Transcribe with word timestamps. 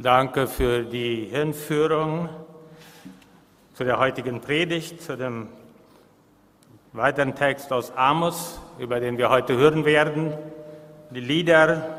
Danke 0.00 0.46
für 0.46 0.84
die 0.84 1.24
Hinführung 1.24 2.28
zu 3.74 3.82
der 3.82 3.98
heutigen 3.98 4.40
Predigt, 4.40 5.02
zu 5.02 5.16
dem 5.16 5.48
weiteren 6.92 7.34
Text 7.34 7.72
aus 7.72 7.90
Amos, 7.96 8.60
über 8.78 9.00
den 9.00 9.18
wir 9.18 9.28
heute 9.28 9.56
hören 9.56 9.84
werden. 9.84 10.34
Die 11.10 11.18
Lieder, 11.18 11.98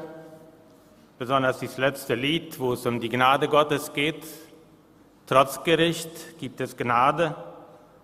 besonders 1.17 1.59
das 1.59 1.77
letzte 1.77 2.15
Lied, 2.15 2.57
wo 2.57 2.71
es 2.71 2.85
um 2.85 3.01
die 3.01 3.09
Gnade 3.09 3.49
Gottes 3.49 3.91
geht. 3.91 4.25
Trotz 5.25 5.61
Gericht 5.65 6.39
gibt 6.39 6.61
es 6.61 6.77
Gnade 6.77 7.35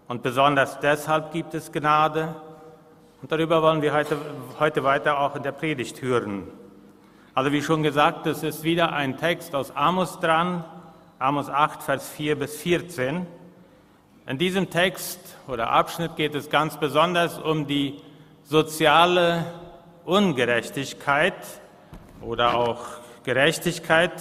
und 0.09 0.21
besonders 0.23 0.77
deshalb 0.82 1.32
gibt 1.32 1.54
es 1.54 1.71
Gnade. 1.71 2.36
Und 3.21 3.32
darüber 3.32 3.62
wollen 3.62 3.82
wir 3.82 3.93
heute, 3.93 4.18
heute 4.59 4.84
weiter 4.84 5.21
auch 5.21 5.38
in 5.38 5.43
der 5.43 5.54
Predigt 5.54 6.02
hören. 6.02 6.64
Also 7.36 7.52
wie 7.52 7.62
schon 7.62 7.84
gesagt, 7.84 8.28
es 8.28 8.44
ist 8.44 8.64
wieder 8.64 8.94
ein 8.94 9.18
Text 9.18 9.56
aus 9.56 9.76
Amos 9.76 10.22
dran, 10.22 10.64
Amos 11.20 11.50
8, 11.50 11.84
Vers 11.84 12.07
4 12.12 12.39
bis 12.39 12.56
14. 12.56 13.28
In 14.26 14.38
diesem 14.38 14.70
Text 14.70 15.20
oder 15.46 15.70
Abschnitt 15.70 16.16
geht 16.16 16.34
es 16.34 16.50
ganz 16.50 16.78
besonders 16.79 17.38
um 17.38 17.68
die 17.68 18.00
soziale 18.46 19.43
Ungerechtigkeit 20.06 21.36
oder 22.21 22.56
auch 22.56 22.86
Gerechtigkeit 23.26 24.14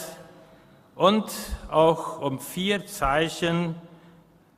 und 0.96 1.30
auch 1.70 2.20
um 2.20 2.40
vier 2.40 2.84
Zeichen 2.84 3.76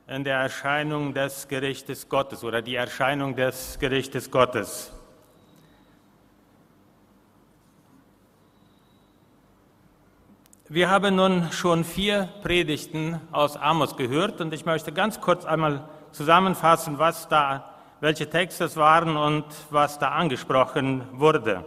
in 0.07 0.23
der 0.23 0.39
Erscheinung 0.39 1.13
des 1.13 1.47
Gerichtes 1.47 2.09
Gottes 2.09 2.43
oder 2.43 2.63
die 2.63 2.73
Erscheinung 2.73 3.35
des 3.35 3.77
Gerichtes 3.77 4.31
Gottes. 4.31 4.96
Wir 10.69 10.89
haben 10.89 11.15
nun 11.15 11.49
schon 11.53 11.85
vier 11.85 12.27
Predigten 12.43 13.21
aus 13.31 13.55
Amos 13.55 13.95
gehört 13.95 14.41
und 14.41 14.53
ich 14.53 14.65
möchte 14.65 14.91
ganz 14.91 15.21
kurz 15.21 15.45
einmal 15.45 15.87
zusammenfassen, 16.11 16.99
was 16.99 17.29
da, 17.29 17.71
welche 18.01 18.29
Texte 18.29 18.65
es 18.65 18.75
waren 18.75 19.15
und 19.15 19.45
was 19.69 19.97
da 19.97 20.09
angesprochen 20.09 21.03
wurde. 21.13 21.63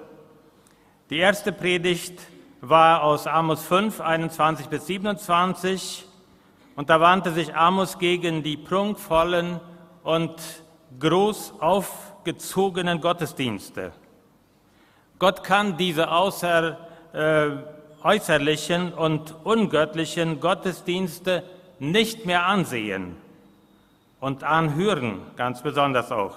Die 1.08 1.16
erste 1.16 1.50
Predigt 1.50 2.20
war 2.60 3.02
aus 3.02 3.26
Amos 3.26 3.64
5, 3.64 4.02
21 4.02 4.66
bis 4.66 4.84
27 4.84 6.06
und 6.76 6.90
da 6.90 7.00
wandte 7.00 7.30
sich 7.30 7.56
Amos 7.56 7.98
gegen 7.98 8.42
die 8.42 8.58
prunkvollen 8.58 9.60
und 10.02 10.34
groß 10.98 11.54
aufgezogenen 11.58 13.00
Gottesdienste. 13.00 13.92
Gott 15.18 15.42
kann 15.42 15.78
diese 15.78 16.10
außer 16.10 16.76
äh, 17.14 17.79
äußerlichen 18.02 18.92
und 18.92 19.34
ungöttlichen 19.44 20.40
Gottesdienste 20.40 21.42
nicht 21.78 22.26
mehr 22.26 22.46
ansehen 22.46 23.16
und 24.20 24.44
anhören, 24.44 25.22
ganz 25.36 25.62
besonders 25.62 26.12
auch. 26.12 26.36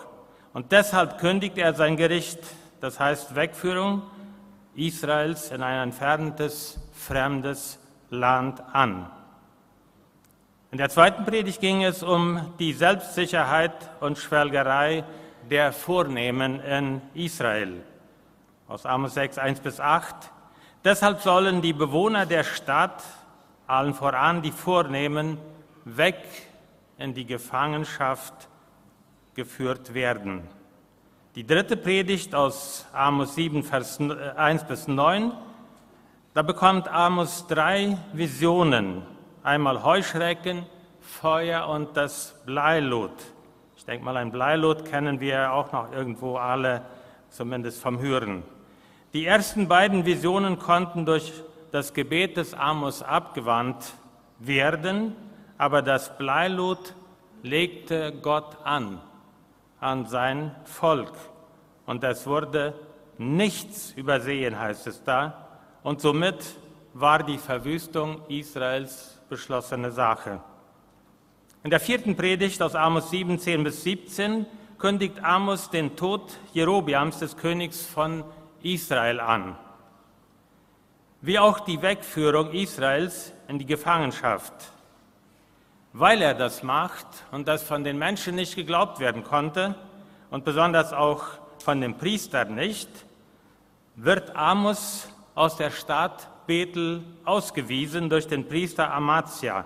Und 0.53 0.71
deshalb 0.71 1.19
kündigt 1.19 1.57
er 1.57 1.73
sein 1.73 1.97
Gericht, 1.97 2.39
das 2.79 2.99
heißt 2.99 3.35
Wegführung 3.35 4.03
Israels 4.75 5.51
in 5.51 5.61
ein 5.61 5.89
entferntes, 5.89 6.79
fremdes 6.93 7.79
Land 8.09 8.61
an. 8.73 9.09
In 10.71 10.77
der 10.79 10.89
zweiten 10.89 11.25
Predigt 11.25 11.61
ging 11.61 11.83
es 11.83 12.01
um 12.01 12.53
die 12.57 12.73
Selbstsicherheit 12.73 13.73
und 13.99 14.17
Schwelgerei 14.17 15.03
der 15.49 15.71
Vornehmen 15.71 16.59
in 16.61 17.01
Israel. 17.13 17.83
Aus 18.67 18.85
Amos 18.85 19.13
6, 19.13 19.37
1 19.37 19.59
bis 19.59 19.79
8 19.79 20.15
Deshalb 20.83 21.21
sollen 21.21 21.61
die 21.61 21.71
Bewohner 21.71 22.25
der 22.25 22.43
Stadt, 22.43 23.01
allen 23.67 23.93
voran 23.93 24.41
die 24.41 24.51
Vornehmen, 24.51 25.37
weg 25.85 26.17
in 26.97 27.13
die 27.13 27.25
Gefangenschaft 27.25 28.49
geführt 29.33 29.93
werden. 29.93 30.43
Die 31.35 31.47
dritte 31.47 31.77
Predigt 31.77 32.35
aus 32.35 32.85
Amos 32.91 33.35
7, 33.35 33.63
Vers 33.63 33.97
1 33.99 34.65
bis 34.65 34.89
9, 34.89 35.31
da 36.33 36.41
bekommt 36.41 36.89
Amos 36.89 37.47
drei 37.47 37.97
Visionen. 38.11 39.03
Einmal 39.41 39.83
Heuschrecken, 39.83 40.65
Feuer 40.99 41.67
und 41.69 41.95
das 41.95 42.35
Bleilot. 42.45 43.13
Ich 43.77 43.85
denke 43.85 44.03
mal, 44.03 44.17
ein 44.17 44.31
Bleilot 44.31 44.83
kennen 44.83 45.21
wir 45.21 45.53
auch 45.53 45.71
noch 45.71 45.93
irgendwo 45.93 46.35
alle, 46.35 46.81
zumindest 47.29 47.81
vom 47.81 47.99
Hören. 47.99 48.43
Die 49.13 49.27
ersten 49.27 49.67
beiden 49.67 50.07
Visionen 50.07 50.57
konnten 50.57 51.05
durch 51.05 51.31
das 51.71 51.93
Gebet 51.93 52.35
des 52.35 52.55
Amos 52.55 53.03
abgewandt 53.03 53.93
werden, 54.39 55.15
aber 55.55 55.83
das 55.83 56.17
Bleilot 56.17 56.95
legte 57.43 58.11
Gott 58.23 58.57
an, 58.63 58.99
an 59.79 60.07
sein 60.07 60.55
Volk. 60.65 61.13
Und 61.85 62.03
es 62.03 62.25
wurde 62.25 62.73
nichts 63.19 63.91
übersehen, 63.91 64.59
heißt 64.59 64.87
es 64.87 65.03
da. 65.03 65.47
Und 65.83 66.01
somit 66.01 66.43
war 66.95 67.21
die 67.21 67.37
Verwüstung 67.37 68.21
Israels 68.29 69.21
beschlossene 69.29 69.91
Sache. 69.91 70.39
In 71.63 71.69
der 71.69 71.79
vierten 71.79 72.15
Predigt 72.15 72.63
aus 72.63 72.73
Amos 72.73 73.11
17 73.11 73.63
bis 73.63 73.83
17 73.83 74.47
kündigt 74.79 75.23
Amos 75.23 75.69
den 75.69 75.95
Tod 75.95 76.39
Jerobiams, 76.53 77.19
des 77.19 77.37
Königs 77.37 77.85
von 77.85 78.23
Israel 78.63 79.19
an, 79.19 79.55
wie 81.21 81.37
auch 81.37 81.59
die 81.59 81.81
Wegführung 81.81 82.51
Israels 82.51 83.33
in 83.47 83.59
die 83.59 83.65
Gefangenschaft. 83.65 84.53
Weil 85.93 86.21
er 86.21 86.33
das 86.33 86.63
macht 86.63 87.05
und 87.31 87.47
das 87.47 87.61
von 87.61 87.83
den 87.83 87.99
Menschen 87.99 88.35
nicht 88.35 88.55
geglaubt 88.55 88.99
werden 88.99 89.23
konnte 89.23 89.75
und 90.31 90.43
besonders 90.43 90.91
auch 90.91 91.23
von 91.59 91.79
den 91.79 91.97
Priestern 91.97 92.55
nicht, 92.55 92.89
wird 93.95 94.35
Amos 94.35 95.07
aus 95.35 95.55
der 95.55 95.69
Stadt 95.69 96.27
Bethel 96.47 97.03
ausgewiesen 97.25 98.09
durch 98.09 98.27
den 98.27 98.47
Priester 98.47 98.91
Amazia. 98.91 99.65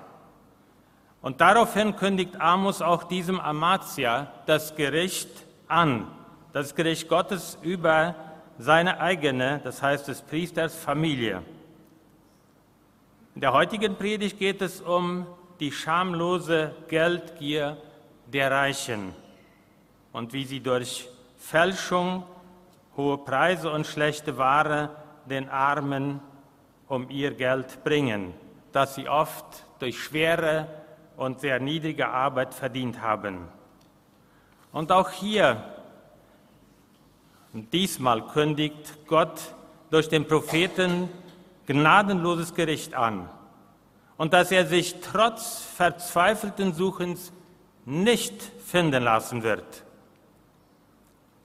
Und 1.22 1.42
daraufhin 1.42 1.96
kündigt 1.96 2.40
Amos 2.40 2.82
auch 2.82 3.04
diesem 3.04 3.40
Amazia 3.40 4.32
das 4.46 4.76
Gericht 4.76 5.30
an, 5.68 6.08
das 6.54 6.76
Gericht 6.76 7.10
Gottes 7.10 7.58
über 7.62 8.16
seine 8.60 9.00
eigene, 9.00 9.62
das 9.64 9.82
heißt 9.82 10.08
des 10.08 10.22
Priesters 10.22 10.76
Familie. 10.76 11.44
In 13.36 13.42
der 13.42 13.54
heutigen 13.54 13.96
Predigt 13.96 14.40
geht 14.40 14.62
es 14.62 14.82
um 14.82 15.28
die 15.60 15.72
schamlose 15.72 16.74
Geldgier 16.88 17.78
der 18.26 18.52
Reichen 18.52 19.14
und 20.12 20.34
wie 20.34 20.46
sie 20.46 20.60
durch 20.60 21.08
Fälschung, 21.38 22.24
hohe 22.96 23.20
Preise 23.20 23.72
und 23.72 23.86
schlechte 23.86 24.38
Ware 24.38 24.90
den 25.26 25.50
Armen 25.50 26.20
um 26.88 27.10
ihr 27.10 27.32
Geld 27.32 27.84
bringen, 27.84 28.34
das 28.72 28.96
sie 28.96 29.08
oft 29.08 29.64
durch 29.80 30.02
schwere 30.02 30.68
und 31.16 31.40
sehr 31.40 31.60
niedrige 31.60 32.08
Arbeit 32.08 32.54
verdient 32.54 33.02
haben. 33.02 33.48
Und 34.72 34.92
auch 34.92 35.12
hier 35.12 35.64
und 37.58 37.74
diesmal 37.74 38.22
kündigt 38.22 39.08
Gott 39.08 39.42
durch 39.90 40.08
den 40.10 40.28
Propheten 40.28 41.10
gnadenloses 41.66 42.54
Gericht 42.54 42.94
an 42.94 43.30
und 44.16 44.32
dass 44.34 44.52
er 44.52 44.68
sich 44.68 44.98
trotz 45.02 45.66
verzweifelten 45.76 46.76
Suchens 46.76 47.34
nicht 47.84 48.44
finden 48.64 49.02
lassen 49.02 49.42
wird. 49.42 49.84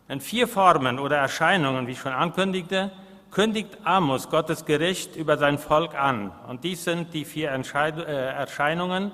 In 0.06 0.21
vier 0.21 0.49
Formen 0.49 0.99
oder 0.99 1.17
Erscheinungen, 1.17 1.87
wie 1.87 1.93
ich 1.93 2.00
schon 2.00 2.12
ankündigte, 2.12 2.93
kündigt 3.31 3.79
Amos 3.84 4.29
Gottes 4.29 4.67
Gericht 4.67 5.17
über 5.17 5.39
sein 5.39 5.56
Volk 5.56 5.94
an. 5.94 6.31
Und 6.47 6.62
dies 6.62 6.84
sind 6.84 7.15
die 7.15 7.25
vier 7.25 7.49
äh, 7.49 8.35
Erscheinungen. 8.35 9.12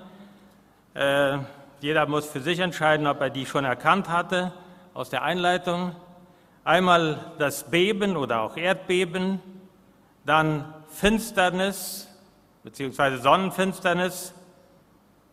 Äh, 0.94 1.38
jeder 1.80 2.06
muss 2.06 2.26
für 2.26 2.40
sich 2.40 2.58
entscheiden, 2.58 3.06
ob 3.06 3.20
er 3.20 3.30
die 3.30 3.46
schon 3.46 3.64
erkannt 3.64 4.08
hatte 4.08 4.52
aus 4.94 5.10
der 5.10 5.22
Einleitung. 5.22 5.94
Einmal 6.64 7.32
das 7.38 7.70
Beben 7.70 8.16
oder 8.16 8.42
auch 8.42 8.56
Erdbeben, 8.56 9.40
dann 10.24 10.74
Finsternis 10.88 12.08
bzw. 12.62 13.16
Sonnenfinsternis, 13.16 14.34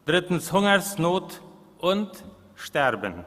drittens 0.06 0.52
Hungersnot 0.52 1.42
und 1.80 2.24
Sterben. 2.56 3.26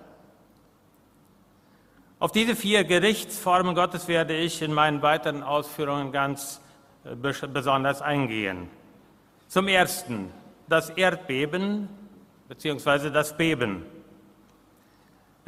Auf 2.20 2.32
diese 2.32 2.56
vier 2.56 2.84
Gerichtsformen 2.84 3.74
Gottes 3.74 4.08
werde 4.08 4.36
ich 4.36 4.60
in 4.62 4.72
meinen 4.72 5.02
weiteren 5.02 5.42
Ausführungen 5.42 6.10
ganz 6.10 6.60
äh, 7.04 7.14
besonders 7.14 8.02
eingehen. 8.02 8.68
Zum 9.46 9.68
Ersten 9.68 10.30
das 10.68 10.90
Erdbeben 10.90 11.88
bzw. 12.48 13.10
das 13.10 13.36
Beben. 13.36 13.84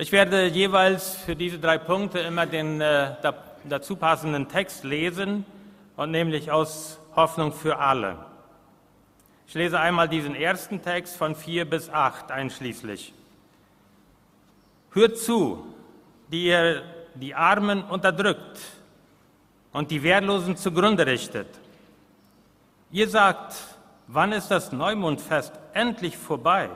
Ich 0.00 0.12
werde 0.12 0.46
jeweils 0.46 1.14
für 1.14 1.36
diese 1.36 1.58
drei 1.58 1.76
Punkte 1.76 2.20
immer 2.20 2.46
den 2.46 2.80
äh, 2.80 3.16
dazu 3.64 3.96
passenden 3.96 4.48
Text 4.48 4.82
lesen 4.82 5.44
und 5.94 6.10
nämlich 6.10 6.50
aus 6.50 6.98
Hoffnung 7.14 7.52
für 7.52 7.76
alle. 7.76 8.16
Ich 9.46 9.52
lese 9.52 9.78
einmal 9.78 10.08
diesen 10.08 10.34
ersten 10.34 10.80
Text 10.80 11.18
von 11.18 11.34
4 11.34 11.68
bis 11.68 11.90
8 11.90 12.30
einschließlich. 12.30 13.12
Hört 14.92 15.18
zu, 15.18 15.66
die 16.32 16.46
ihr 16.46 16.82
die 17.14 17.34
Armen 17.34 17.82
unterdrückt 17.82 18.58
und 19.74 19.90
die 19.90 20.02
Wehrlosen 20.02 20.56
zugrunde 20.56 21.04
richtet. 21.04 21.48
Ihr 22.90 23.06
sagt, 23.06 23.54
wann 24.06 24.32
ist 24.32 24.50
das 24.50 24.72
Neumondfest 24.72 25.52
endlich 25.74 26.16
vorbei? 26.16 26.70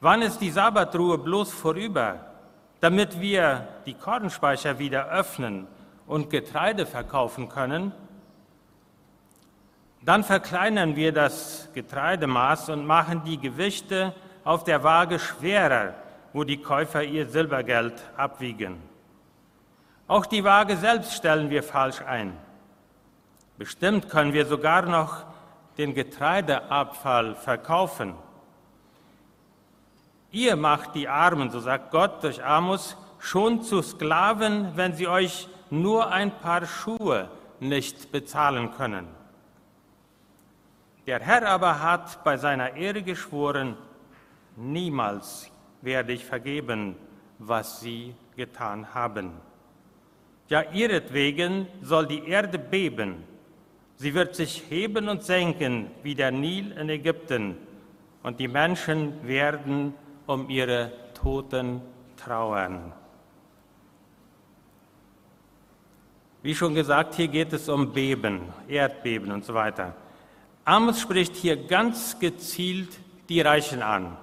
Wann 0.00 0.22
ist 0.22 0.38
die 0.40 0.50
Sabbatruhe 0.50 1.18
bloß 1.18 1.52
vorüber, 1.52 2.20
damit 2.80 3.20
wir 3.20 3.66
die 3.86 3.94
Kornspeicher 3.94 4.78
wieder 4.78 5.08
öffnen 5.08 5.66
und 6.06 6.30
Getreide 6.30 6.86
verkaufen 6.86 7.48
können? 7.48 7.92
Dann 10.02 10.22
verkleinern 10.22 10.96
wir 10.96 11.12
das 11.12 11.70
Getreidemaß 11.72 12.68
und 12.68 12.86
machen 12.86 13.22
die 13.24 13.38
Gewichte 13.38 14.14
auf 14.44 14.64
der 14.64 14.84
Waage 14.84 15.18
schwerer, 15.18 15.94
wo 16.34 16.44
die 16.44 16.60
Käufer 16.60 17.02
ihr 17.02 17.26
Silbergeld 17.26 17.94
abwiegen. 18.16 18.82
Auch 20.06 20.26
die 20.26 20.44
Waage 20.44 20.76
selbst 20.76 21.14
stellen 21.14 21.48
wir 21.48 21.62
falsch 21.62 22.02
ein. 22.02 22.36
Bestimmt 23.56 24.10
können 24.10 24.34
wir 24.34 24.44
sogar 24.44 24.82
noch 24.82 25.24
den 25.78 25.94
Getreideabfall 25.94 27.36
verkaufen. 27.36 28.14
Ihr 30.34 30.56
macht 30.56 30.96
die 30.96 31.06
Armen, 31.06 31.48
so 31.50 31.60
sagt 31.60 31.92
Gott 31.92 32.24
durch 32.24 32.42
Amos, 32.42 32.96
schon 33.20 33.62
zu 33.62 33.82
Sklaven, 33.82 34.72
wenn 34.74 34.92
sie 34.92 35.06
euch 35.06 35.48
nur 35.70 36.10
ein 36.10 36.32
paar 36.40 36.66
Schuhe 36.66 37.28
nicht 37.60 38.10
bezahlen 38.10 38.72
können. 38.72 39.06
Der 41.06 41.20
Herr 41.20 41.48
aber 41.48 41.80
hat 41.80 42.24
bei 42.24 42.36
seiner 42.36 42.74
Ehre 42.74 43.04
geschworen, 43.04 43.76
niemals 44.56 45.52
werde 45.82 46.12
ich 46.12 46.24
vergeben, 46.24 46.96
was 47.38 47.78
sie 47.78 48.16
getan 48.34 48.92
haben. 48.92 49.34
Ja, 50.48 50.62
ihretwegen 50.72 51.68
soll 51.80 52.08
die 52.08 52.26
Erde 52.26 52.58
beben. 52.58 53.22
Sie 53.98 54.14
wird 54.14 54.34
sich 54.34 54.64
heben 54.68 55.08
und 55.08 55.22
senken 55.22 55.92
wie 56.02 56.16
der 56.16 56.32
Nil 56.32 56.72
in 56.72 56.88
Ägypten, 56.88 57.56
und 58.24 58.40
die 58.40 58.48
Menschen 58.48 59.24
werden 59.28 59.94
um 60.26 60.48
ihre 60.48 60.90
Toten 61.14 61.80
trauern. 62.16 62.92
Wie 66.42 66.54
schon 66.54 66.74
gesagt, 66.74 67.14
hier 67.14 67.28
geht 67.28 67.52
es 67.52 67.68
um 67.68 67.92
Beben, 67.92 68.52
Erdbeben 68.68 69.32
und 69.32 69.44
so 69.44 69.54
weiter. 69.54 69.94
Amos 70.64 71.00
spricht 71.00 71.36
hier 71.36 71.56
ganz 71.56 72.18
gezielt 72.18 72.98
die 73.28 73.40
Reichen 73.40 73.82
an. 73.82 74.16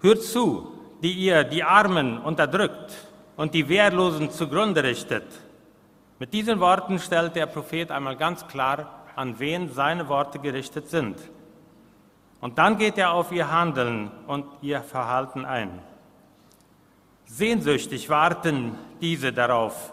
Hört 0.00 0.22
zu, 0.22 0.72
die 1.02 1.12
ihr 1.12 1.44
die 1.44 1.64
Armen 1.64 2.18
unterdrückt 2.18 2.96
und 3.36 3.54
die 3.54 3.68
Wehrlosen 3.68 4.30
zugrunde 4.30 4.82
richtet. 4.84 5.24
Mit 6.18 6.32
diesen 6.32 6.60
Worten 6.60 6.98
stellt 6.98 7.34
der 7.34 7.46
Prophet 7.46 7.90
einmal 7.90 8.16
ganz 8.16 8.46
klar, 8.46 9.04
an 9.16 9.38
wen 9.38 9.72
seine 9.72 10.08
Worte 10.08 10.38
gerichtet 10.38 10.88
sind. 10.88 11.18
Und 12.40 12.58
dann 12.58 12.78
geht 12.78 12.96
er 12.96 13.12
auf 13.12 13.32
ihr 13.32 13.50
Handeln 13.50 14.10
und 14.26 14.46
ihr 14.62 14.82
Verhalten 14.82 15.44
ein. 15.44 15.78
Sehnsüchtig 17.26 18.08
warten 18.08 18.76
diese 19.00 19.32
darauf, 19.32 19.92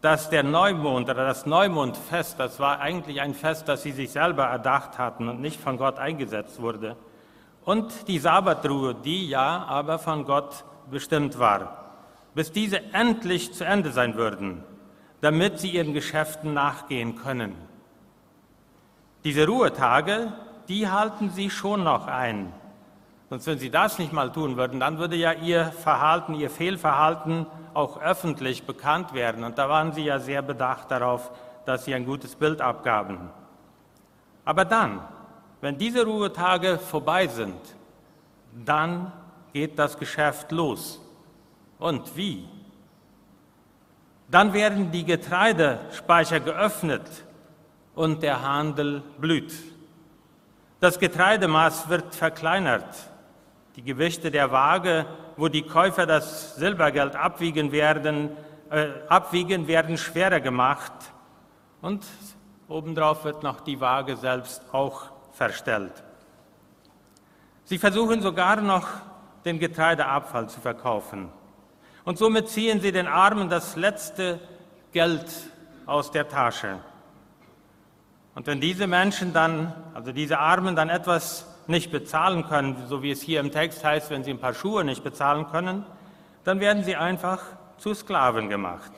dass 0.00 0.28
der 0.28 0.42
Neumond 0.42 1.08
oder 1.08 1.26
das 1.26 1.46
Neumondfest, 1.46 2.38
das 2.38 2.60
war 2.60 2.80
eigentlich 2.80 3.20
ein 3.20 3.34
Fest, 3.34 3.68
das 3.68 3.82
sie 3.82 3.92
sich 3.92 4.10
selber 4.10 4.44
erdacht 4.44 4.98
hatten 4.98 5.28
und 5.28 5.40
nicht 5.40 5.60
von 5.60 5.78
Gott 5.78 5.98
eingesetzt 5.98 6.60
wurde, 6.60 6.96
und 7.64 8.06
die 8.06 8.20
Sabbatruhe, 8.20 8.94
die 8.94 9.28
ja 9.28 9.64
aber 9.64 9.98
von 9.98 10.24
Gott 10.24 10.64
bestimmt 10.90 11.38
war, 11.38 11.94
bis 12.34 12.52
diese 12.52 12.80
endlich 12.92 13.52
zu 13.52 13.64
Ende 13.64 13.90
sein 13.90 14.14
würden, 14.14 14.62
damit 15.20 15.58
sie 15.58 15.70
ihren 15.70 15.92
Geschäften 15.92 16.54
nachgehen 16.54 17.16
können. 17.16 17.54
Diese 19.24 19.46
Ruhetage, 19.46 20.32
die 20.68 20.88
halten 20.88 21.30
sie 21.30 21.50
schon 21.50 21.84
noch 21.84 22.06
ein. 22.06 22.52
Sonst, 23.28 23.46
wenn 23.46 23.58
sie 23.58 23.70
das 23.70 23.98
nicht 23.98 24.12
mal 24.12 24.30
tun 24.30 24.56
würden, 24.56 24.78
dann 24.78 24.98
würde 24.98 25.16
ja 25.16 25.32
ihr 25.32 25.66
Verhalten, 25.66 26.34
ihr 26.34 26.50
Fehlverhalten 26.50 27.46
auch 27.74 28.00
öffentlich 28.00 28.64
bekannt 28.64 29.14
werden. 29.14 29.42
Und 29.44 29.58
da 29.58 29.68
waren 29.68 29.92
sie 29.92 30.04
ja 30.04 30.20
sehr 30.20 30.42
bedacht 30.42 30.90
darauf, 30.90 31.30
dass 31.64 31.84
sie 31.84 31.94
ein 31.94 32.06
gutes 32.06 32.36
Bild 32.36 32.60
abgaben. 32.60 33.18
Aber 34.44 34.64
dann, 34.64 35.00
wenn 35.60 35.76
diese 35.76 36.04
Ruhetage 36.04 36.78
vorbei 36.78 37.26
sind, 37.26 37.58
dann 38.64 39.12
geht 39.52 39.78
das 39.78 39.98
Geschäft 39.98 40.52
los. 40.52 41.00
Und 41.78 42.16
wie? 42.16 42.48
Dann 44.30 44.52
werden 44.52 44.90
die 44.92 45.04
Getreidespeicher 45.04 46.40
geöffnet 46.40 47.02
und 47.94 48.22
der 48.22 48.42
Handel 48.42 49.02
blüht. 49.18 49.52
Das 50.80 50.98
Getreidemaß 50.98 51.88
wird 51.88 52.14
verkleinert 52.14 52.84
die 53.76 53.82
Gewichte 53.82 54.30
der 54.30 54.50
Waage, 54.50 55.06
wo 55.36 55.48
die 55.48 55.62
Käufer 55.62 56.06
das 56.06 56.56
Silbergeld 56.56 57.14
abwiegen 57.14 57.72
werden, 57.72 58.30
äh, 58.70 58.88
abwiegen, 59.08 59.68
werden 59.68 59.98
schwerer 59.98 60.40
gemacht. 60.40 60.92
Und 61.82 62.04
obendrauf 62.68 63.24
wird 63.24 63.42
noch 63.42 63.60
die 63.60 63.80
Waage 63.80 64.16
selbst 64.16 64.62
auch 64.72 65.10
verstellt. 65.32 65.92
Sie 67.64 67.78
versuchen 67.78 68.22
sogar 68.22 68.60
noch 68.62 68.88
den 69.44 69.58
Getreideabfall 69.58 70.48
zu 70.48 70.60
verkaufen. 70.60 71.28
Und 72.04 72.18
somit 72.18 72.48
ziehen 72.48 72.80
sie 72.80 72.92
den 72.92 73.06
Armen 73.06 73.50
das 73.50 73.76
letzte 73.76 74.40
Geld 74.92 75.26
aus 75.84 76.10
der 76.10 76.28
Tasche. 76.28 76.78
Und 78.36 78.46
wenn 78.46 78.60
diese 78.60 78.86
Menschen 78.86 79.32
dann, 79.32 79.72
also 79.94 80.12
diese 80.12 80.38
Armen 80.38 80.76
dann 80.76 80.90
etwas 80.90 81.46
nicht 81.68 81.90
bezahlen 81.90 82.46
können, 82.46 82.86
so 82.86 83.02
wie 83.02 83.10
es 83.10 83.22
hier 83.22 83.40
im 83.40 83.50
Text 83.50 83.82
heißt, 83.82 84.10
wenn 84.10 84.24
sie 84.24 84.30
ein 84.30 84.38
paar 84.38 84.52
Schuhe 84.52 84.84
nicht 84.84 85.02
bezahlen 85.02 85.48
können, 85.48 85.86
dann 86.44 86.60
werden 86.60 86.84
sie 86.84 86.96
einfach 86.96 87.42
zu 87.78 87.94
Sklaven 87.94 88.50
gemacht. 88.50 88.92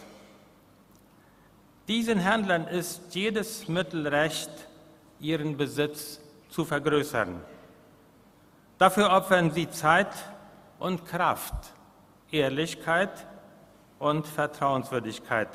Diesen 1.87 2.19
Händlern 2.19 2.67
ist 2.67 3.15
jedes 3.15 3.69
Mittel 3.69 4.09
recht, 4.09 4.51
ihren 5.21 5.57
Besitz 5.57 6.21
zu 6.49 6.65
vergrößern. 6.65 7.41
Dafür 8.77 9.13
opfern 9.13 9.53
sie 9.53 9.71
Zeit 9.71 10.13
und 10.81 11.07
Kraft, 11.07 11.55
Ehrlichkeit 12.33 13.13
und 14.01 14.27
Vertrauenswürdigkeit. 14.27 15.51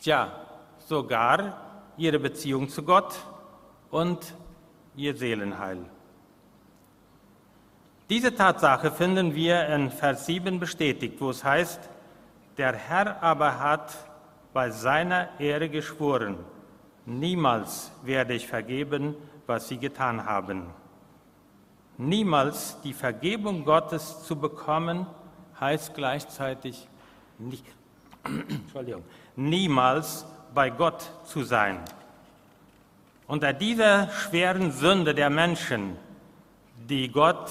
Ja, 0.00 0.32
sogar 0.80 1.71
ihre 1.96 2.18
Beziehung 2.18 2.68
zu 2.68 2.82
Gott 2.82 3.14
und 3.90 4.34
ihr 4.96 5.16
Seelenheil. 5.16 5.78
Diese 8.10 8.34
Tatsache 8.34 8.90
finden 8.90 9.34
wir 9.34 9.66
in 9.68 9.90
Vers 9.90 10.26
7 10.26 10.60
bestätigt, 10.60 11.20
wo 11.20 11.30
es 11.30 11.42
heißt, 11.42 11.80
der 12.58 12.74
Herr 12.74 13.22
aber 13.22 13.58
hat 13.58 13.94
bei 14.52 14.70
seiner 14.70 15.28
Ehre 15.40 15.68
geschworen, 15.70 16.36
niemals 17.06 17.90
werde 18.02 18.34
ich 18.34 18.46
vergeben, 18.46 19.14
was 19.46 19.68
sie 19.68 19.78
getan 19.78 20.26
haben. 20.26 20.66
Niemals 21.96 22.76
die 22.82 22.92
Vergebung 22.92 23.64
Gottes 23.64 24.24
zu 24.24 24.36
bekommen, 24.36 25.06
heißt 25.58 25.94
gleichzeitig 25.94 26.88
nicht, 27.38 27.64
niemals 29.36 30.26
bei 30.54 30.70
Gott 30.70 31.10
zu 31.24 31.42
sein. 31.42 31.80
Unter 33.26 33.52
dieser 33.52 34.10
schweren 34.10 34.72
Sünde 34.72 35.14
der 35.14 35.30
Menschen, 35.30 35.96
die 36.88 37.08
Gott 37.08 37.50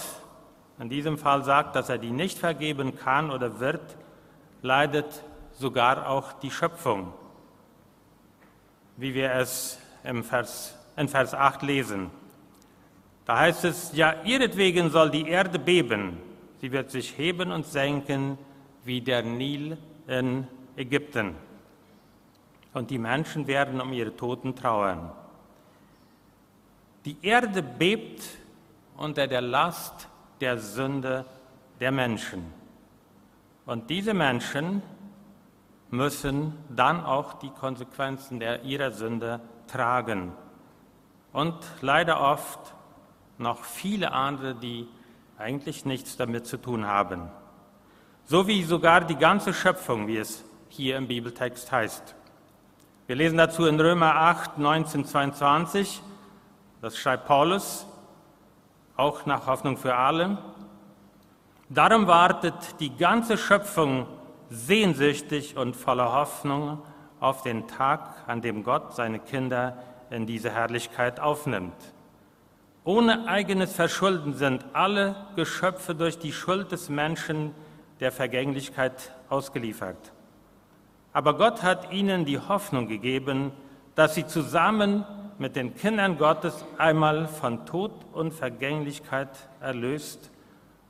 in 0.79 0.89
diesem 0.89 1.17
Fall 1.17 1.43
sagt, 1.43 1.75
dass 1.75 1.89
er 1.89 1.98
die 1.98 2.12
nicht 2.12 2.38
vergeben 2.38 2.98
kann 2.98 3.31
oder 3.31 3.60
wird, 3.60 3.81
leidet 4.62 5.24
sogar 5.53 6.08
auch 6.08 6.34
die 6.34 6.51
Schöpfung, 6.51 7.13
wie 8.98 9.13
wir 9.13 9.31
es 9.34 9.79
im 10.03 10.24
Vers, 10.24 10.75
in 10.98 11.08
Vers 11.08 11.34
8 11.34 11.62
lesen. 11.62 12.10
Da 13.25 13.39
heißt 13.39 13.65
es, 13.65 13.93
ja, 13.93 14.15
ihretwegen 14.24 14.89
soll 14.89 15.12
die 15.12 15.27
Erde 15.27 15.60
beben, 15.60 16.17
sie 16.62 16.72
wird 16.72 16.89
sich 16.89 17.17
heben 17.17 17.51
und 17.51 17.65
senken 17.65 18.38
wie 18.84 19.01
der 19.01 19.22
Nil 19.22 19.77
in 20.08 20.48
Ägypten. 20.75 21.36
Und 22.73 22.89
die 22.89 22.97
Menschen 22.97 23.47
werden 23.47 23.81
um 23.81 23.91
ihre 23.93 24.15
Toten 24.15 24.55
trauern. 24.55 25.11
Die 27.05 27.17
Erde 27.21 27.63
bebt 27.63 28.23
unter 28.95 29.27
der 29.27 29.41
Last 29.41 30.07
der 30.39 30.57
Sünde 30.57 31.25
der 31.79 31.91
Menschen. 31.91 32.45
Und 33.65 33.89
diese 33.89 34.13
Menschen 34.13 34.81
müssen 35.89 36.57
dann 36.69 37.03
auch 37.03 37.33
die 37.33 37.49
Konsequenzen 37.49 38.39
der, 38.39 38.63
ihrer 38.63 38.91
Sünde 38.91 39.41
tragen. 39.67 40.31
und 41.33 41.55
leider 41.79 42.19
oft 42.19 42.73
noch 43.37 43.63
viele 43.63 44.11
andere, 44.11 44.53
die 44.53 44.87
eigentlich 45.37 45.85
nichts 45.85 46.17
damit 46.17 46.45
zu 46.45 46.57
tun 46.57 46.85
haben. 46.85 47.29
So 48.25 48.47
wie 48.47 48.63
sogar 48.63 49.01
die 49.01 49.15
ganze 49.15 49.53
Schöpfung, 49.53 50.07
wie 50.07 50.17
es 50.17 50.43
hier 50.69 50.97
im 50.97 51.07
Bibeltext 51.07 51.71
heißt. 51.71 52.15
Wir 53.08 53.15
lesen 53.15 53.38
dazu 53.38 53.65
in 53.65 53.79
Römer 53.79 54.15
8, 54.15 54.60
19, 54.60 55.05
22, 55.05 56.01
das 56.81 56.98
schreibt 56.98 57.25
Paulus, 57.25 57.88
auch 58.96 59.25
nach 59.25 59.48
Hoffnung 59.48 59.75
für 59.75 59.96
alle. 59.96 60.38
Darum 61.67 62.05
wartet 62.05 62.79
die 62.79 62.96
ganze 62.96 63.38
Schöpfung 63.38 64.05
sehnsüchtig 64.50 65.58
und 65.58 65.75
voller 65.75 66.13
Hoffnung 66.13 66.84
auf 67.20 67.41
den 67.41 67.67
Tag, 67.67 68.24
an 68.27 68.41
dem 68.41 68.63
Gott 68.63 68.96
seine 68.96 69.20
Kinder 69.20 69.77
in 70.12 70.27
diese 70.27 70.51
Herrlichkeit 70.51 71.20
aufnimmt. 71.20 71.75
Ohne 72.84 73.27
eigenes 73.27 73.74
Verschulden 73.74 74.36
sind 74.36 74.63
alle 74.74 75.15
Geschöpfe 75.36 75.96
durch 75.96 76.20
die 76.20 76.34
Schuld 76.34 76.72
des 76.72 76.89
Menschen 76.89 77.53
der 78.00 78.12
Vergänglichkeit 78.12 79.12
ausgeliefert. 79.27 80.13
Aber 81.13 81.37
Gott 81.37 81.63
hat 81.63 81.91
ihnen 81.91 82.25
die 82.25 82.39
Hoffnung 82.39 82.87
gegeben, 82.87 83.51
dass 83.95 84.15
sie 84.15 84.25
zusammen 84.25 85.05
mit 85.37 85.55
den 85.55 85.75
Kindern 85.75 86.17
Gottes 86.17 86.65
einmal 86.77 87.27
von 87.27 87.65
Tod 87.65 87.91
und 88.13 88.31
Vergänglichkeit 88.31 89.29
erlöst 89.59 90.29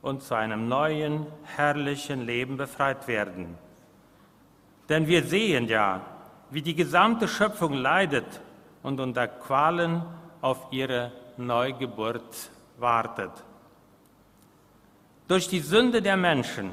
und 0.02 0.22
zu 0.22 0.34
einem 0.34 0.68
neuen, 0.68 1.26
herrlichen 1.56 2.26
Leben 2.26 2.56
befreit 2.56 3.08
werden. 3.08 3.56
Denn 4.88 5.06
wir 5.06 5.22
sehen 5.24 5.68
ja, 5.68 6.02
wie 6.50 6.62
die 6.62 6.74
gesamte 6.74 7.28
Schöpfung 7.28 7.72
leidet 7.72 8.40
und 8.82 9.00
unter 9.00 9.26
Qualen 9.26 10.02
auf 10.40 10.66
ihre 10.70 11.12
Neugeburt 11.38 12.50
wartet. 12.78 13.30
Durch 15.28 15.48
die 15.48 15.60
Sünde 15.60 16.02
der 16.02 16.16
Menschen, 16.16 16.72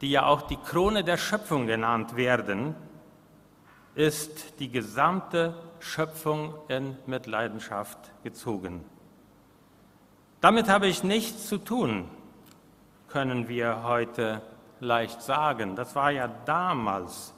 die 0.00 0.10
ja 0.10 0.26
auch 0.26 0.42
die 0.42 0.56
Krone 0.56 1.04
der 1.04 1.16
Schöpfung 1.16 1.66
genannt 1.66 2.16
werden, 2.16 2.74
ist 3.94 4.58
die 4.60 4.70
gesamte 4.70 5.54
Schöpfung 5.78 6.54
in 6.68 6.96
Mitleidenschaft 7.06 7.98
gezogen. 8.22 8.84
Damit 10.40 10.68
habe 10.68 10.86
ich 10.86 11.04
nichts 11.04 11.48
zu 11.48 11.58
tun, 11.58 12.08
können 13.08 13.48
wir 13.48 13.82
heute 13.82 14.40
leicht 14.80 15.20
sagen. 15.20 15.76
Das 15.76 15.94
war 15.94 16.10
ja 16.10 16.28
damals. 16.46 17.34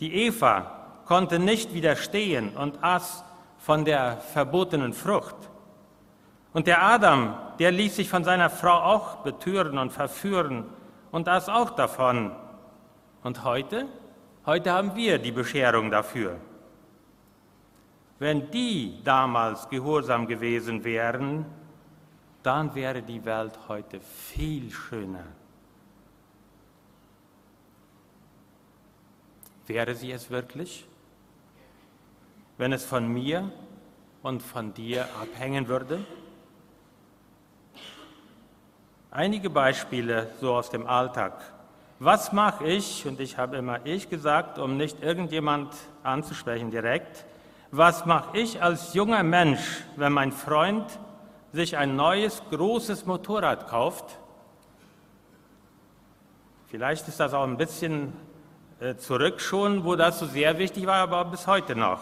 Die 0.00 0.12
Eva 0.12 0.70
konnte 1.06 1.38
nicht 1.38 1.72
widerstehen 1.72 2.56
und 2.56 2.82
aß 2.82 3.24
von 3.58 3.84
der 3.84 4.18
verbotenen 4.18 4.92
Frucht. 4.92 5.36
Und 6.52 6.66
der 6.66 6.82
Adam, 6.82 7.34
der 7.58 7.72
ließ 7.72 7.96
sich 7.96 8.08
von 8.08 8.24
seiner 8.24 8.50
Frau 8.50 8.74
auch 8.74 9.16
betüren 9.16 9.78
und 9.78 9.92
verführen 9.92 10.64
und 11.16 11.26
aß 11.28 11.48
auch 11.48 11.70
davon. 11.70 12.30
Und 13.22 13.42
heute? 13.42 13.88
Heute 14.44 14.70
haben 14.72 14.94
wir 14.94 15.18
die 15.18 15.32
Bescherung 15.32 15.90
dafür. 15.90 16.38
Wenn 18.18 18.50
die 18.50 19.00
damals 19.02 19.68
gehorsam 19.68 20.26
gewesen 20.26 20.84
wären, 20.84 21.46
dann 22.42 22.74
wäre 22.74 23.02
die 23.02 23.24
Welt 23.24 23.58
heute 23.66 23.98
viel 24.00 24.70
schöner. 24.70 25.24
Wäre 29.66 29.94
sie 29.94 30.12
es 30.12 30.30
wirklich? 30.30 30.86
wenn 32.58 32.72
es 32.72 32.84
von 32.84 33.06
mir 33.06 33.50
und 34.22 34.42
von 34.42 34.72
dir 34.72 35.06
abhängen 35.20 35.68
würde? 35.68 36.04
Einige 39.16 39.48
Beispiele 39.48 40.28
so 40.42 40.54
aus 40.54 40.68
dem 40.68 40.86
Alltag. 40.86 41.32
Was 41.98 42.32
mache 42.32 42.66
ich, 42.66 43.06
und 43.06 43.18
ich 43.18 43.38
habe 43.38 43.56
immer 43.56 43.80
ich 43.84 44.10
gesagt, 44.10 44.58
um 44.58 44.76
nicht 44.76 45.02
irgendjemand 45.02 45.72
anzusprechen 46.02 46.70
direkt, 46.70 47.24
was 47.70 48.04
mache 48.04 48.36
ich 48.36 48.62
als 48.62 48.92
junger 48.92 49.22
Mensch, 49.22 49.84
wenn 49.96 50.12
mein 50.12 50.32
Freund 50.32 50.84
sich 51.54 51.78
ein 51.78 51.96
neues, 51.96 52.42
großes 52.50 53.06
Motorrad 53.06 53.68
kauft? 53.68 54.18
Vielleicht 56.66 57.08
ist 57.08 57.18
das 57.18 57.32
auch 57.32 57.44
ein 57.44 57.56
bisschen 57.56 58.12
äh, 58.80 58.96
zurück 58.96 59.40
schon, 59.40 59.86
wo 59.86 59.96
das 59.96 60.18
so 60.18 60.26
sehr 60.26 60.58
wichtig 60.58 60.84
war, 60.84 60.96
aber 60.96 61.24
bis 61.24 61.46
heute 61.46 61.74
noch 61.74 62.00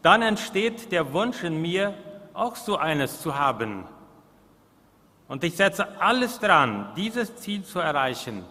dann 0.00 0.22
entsteht 0.22 0.90
der 0.90 1.12
Wunsch 1.12 1.44
in 1.44 1.60
mir, 1.60 1.92
auch 2.32 2.56
so 2.56 2.78
eines 2.78 3.20
zu 3.20 3.38
haben. 3.38 3.84
Und 5.30 5.44
ich 5.44 5.56
setze 5.56 5.86
alles 6.00 6.40
dran, 6.40 6.88
dieses 6.96 7.36
Ziel 7.36 7.62
zu 7.62 7.78
erreichen, 7.78 8.44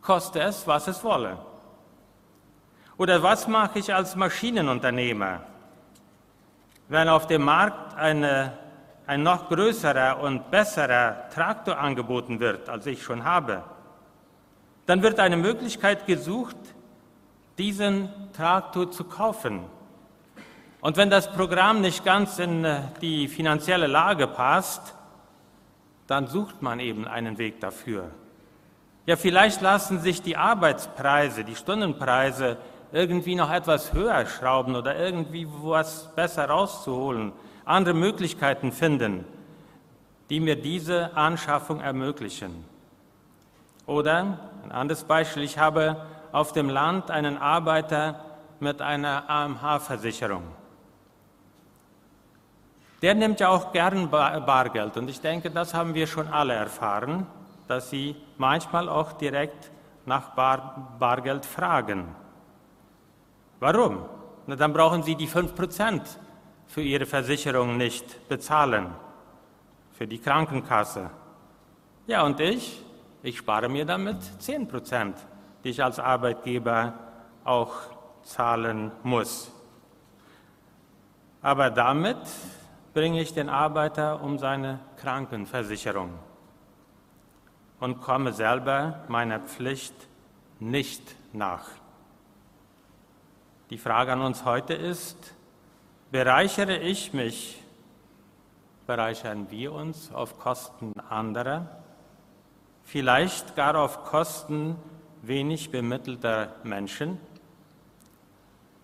koste 0.00 0.40
es, 0.40 0.66
was 0.66 0.88
es 0.88 1.04
wolle. 1.04 1.38
Oder 2.96 3.22
was 3.22 3.46
mache 3.46 3.78
ich 3.78 3.94
als 3.94 4.16
Maschinenunternehmer? 4.16 5.42
Wenn 6.88 7.08
auf 7.08 7.28
dem 7.28 7.44
Markt 7.44 7.96
eine, 7.96 8.58
ein 9.06 9.22
noch 9.22 9.48
größerer 9.48 10.18
und 10.18 10.50
besserer 10.50 11.30
Traktor 11.32 11.78
angeboten 11.78 12.40
wird, 12.40 12.68
als 12.68 12.84
ich 12.86 13.00
schon 13.00 13.22
habe, 13.22 13.62
dann 14.86 15.02
wird 15.02 15.20
eine 15.20 15.36
Möglichkeit 15.36 16.06
gesucht, 16.06 16.56
diesen 17.58 18.08
Traktor 18.32 18.90
zu 18.90 19.04
kaufen. 19.04 19.60
Und 20.80 20.96
wenn 20.96 21.10
das 21.10 21.30
Programm 21.30 21.80
nicht 21.80 22.04
ganz 22.04 22.40
in 22.40 22.64
äh, 22.64 22.80
die 23.00 23.28
finanzielle 23.28 23.86
Lage 23.86 24.26
passt, 24.26 24.96
dann 26.06 26.26
sucht 26.26 26.62
man 26.62 26.80
eben 26.80 27.06
einen 27.06 27.38
Weg 27.38 27.60
dafür. 27.60 28.10
Ja, 29.06 29.16
vielleicht 29.16 29.60
lassen 29.60 30.00
sich 30.00 30.22
die 30.22 30.36
Arbeitspreise, 30.36 31.44
die 31.44 31.56
Stundenpreise 31.56 32.56
irgendwie 32.92 33.34
noch 33.34 33.50
etwas 33.50 33.92
höher 33.92 34.26
schrauben 34.26 34.76
oder 34.76 34.96
irgendwie 34.96 35.48
was 35.62 36.14
besser 36.14 36.48
rauszuholen, 36.48 37.32
andere 37.64 37.94
Möglichkeiten 37.94 38.70
finden, 38.70 39.24
die 40.30 40.40
mir 40.40 40.56
diese 40.56 41.16
Anschaffung 41.16 41.80
ermöglichen. 41.80 42.64
Oder 43.86 44.38
ein 44.62 44.72
anderes 44.72 45.04
Beispiel, 45.04 45.42
ich 45.42 45.58
habe 45.58 46.06
auf 46.30 46.52
dem 46.52 46.68
Land 46.68 47.10
einen 47.10 47.38
Arbeiter 47.38 48.20
mit 48.60 48.80
einer 48.80 49.28
AMH-Versicherung 49.28 50.44
der 53.02 53.14
nimmt 53.14 53.40
ja 53.40 53.48
auch 53.48 53.72
gern 53.72 54.08
Bargeld. 54.08 54.96
Und 54.96 55.10
ich 55.10 55.20
denke, 55.20 55.50
das 55.50 55.74
haben 55.74 55.92
wir 55.94 56.06
schon 56.06 56.28
alle 56.28 56.54
erfahren, 56.54 57.26
dass 57.66 57.90
sie 57.90 58.16
manchmal 58.38 58.88
auch 58.88 59.12
direkt 59.12 59.70
nach 60.06 60.30
Bar, 60.30 60.96
Bargeld 60.98 61.44
fragen. 61.44 62.14
Warum? 63.60 64.04
Na, 64.46 64.56
dann 64.56 64.72
brauchen 64.72 65.02
sie 65.02 65.16
die 65.16 65.28
5% 65.28 66.00
für 66.66 66.82
ihre 66.82 67.06
Versicherung 67.06 67.76
nicht 67.76 68.28
bezahlen, 68.28 68.88
für 69.92 70.06
die 70.06 70.18
Krankenkasse. 70.18 71.10
Ja, 72.06 72.22
und 72.22 72.40
ich? 72.40 72.82
Ich 73.22 73.38
spare 73.38 73.68
mir 73.68 73.84
damit 73.84 74.16
10%, 74.40 75.14
die 75.62 75.70
ich 75.70 75.82
als 75.82 76.00
Arbeitgeber 76.00 76.94
auch 77.44 77.72
zahlen 78.24 78.90
muss. 79.04 79.52
Aber 81.40 81.70
damit 81.70 82.18
bringe 82.94 83.20
ich 83.20 83.32
den 83.32 83.48
Arbeiter 83.48 84.22
um 84.22 84.38
seine 84.38 84.80
Krankenversicherung 84.96 86.10
und 87.80 88.00
komme 88.00 88.32
selber 88.32 89.04
meiner 89.08 89.40
Pflicht 89.40 89.94
nicht 90.60 91.16
nach. 91.32 91.68
Die 93.70 93.78
Frage 93.78 94.12
an 94.12 94.20
uns 94.20 94.44
heute 94.44 94.74
ist, 94.74 95.34
bereichere 96.10 96.76
ich 96.76 97.14
mich, 97.14 97.62
bereichern 98.86 99.50
wir 99.50 99.72
uns 99.72 100.12
auf 100.12 100.38
Kosten 100.38 100.92
anderer, 101.08 101.66
vielleicht 102.84 103.56
gar 103.56 103.76
auf 103.76 104.04
Kosten 104.04 104.76
wenig 105.22 105.70
bemittelter 105.70 106.54
Menschen? 106.64 107.18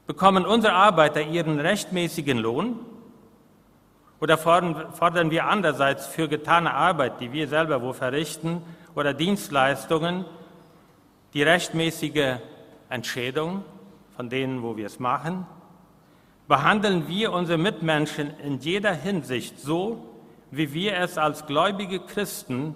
Bekommen 0.06 0.46
unsere 0.46 0.72
Arbeiter 0.72 1.20
ihren 1.20 1.60
rechtmäßigen 1.60 2.38
Lohn? 2.38 2.80
Oder 4.20 4.36
fordern 4.36 5.30
wir 5.30 5.46
andererseits 5.46 6.06
für 6.06 6.28
getane 6.28 6.74
Arbeit, 6.74 7.20
die 7.20 7.32
wir 7.32 7.46
selber 7.48 7.82
wo 7.82 7.92
verrichten, 7.92 8.62
oder 8.94 9.14
Dienstleistungen, 9.14 10.24
die 11.34 11.42
rechtmäßige 11.42 12.38
Entschädigung 12.88 13.64
von 14.16 14.28
denen, 14.28 14.62
wo 14.62 14.76
wir 14.76 14.86
es 14.86 14.98
machen? 14.98 15.46
Behandeln 16.48 17.06
wir 17.06 17.32
unsere 17.32 17.58
Mitmenschen 17.58 18.30
in 18.40 18.58
jeder 18.58 18.92
Hinsicht 18.92 19.60
so, 19.60 20.04
wie 20.50 20.72
wir 20.72 20.96
es 20.96 21.18
als 21.18 21.46
gläubige 21.46 22.00
Christen 22.00 22.74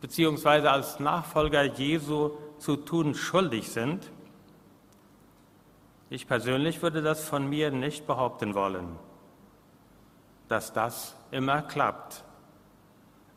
bzw. 0.00 0.68
als 0.68 1.00
Nachfolger 1.00 1.64
Jesu 1.64 2.30
zu 2.58 2.76
tun 2.76 3.14
schuldig 3.14 3.68
sind? 3.70 4.10
Ich 6.08 6.28
persönlich 6.28 6.80
würde 6.82 7.02
das 7.02 7.28
von 7.28 7.48
mir 7.48 7.70
nicht 7.72 8.06
behaupten 8.06 8.54
wollen, 8.54 8.96
dass 10.48 10.72
das 10.72 11.14
immer 11.30 11.62
klappt. 11.62 12.24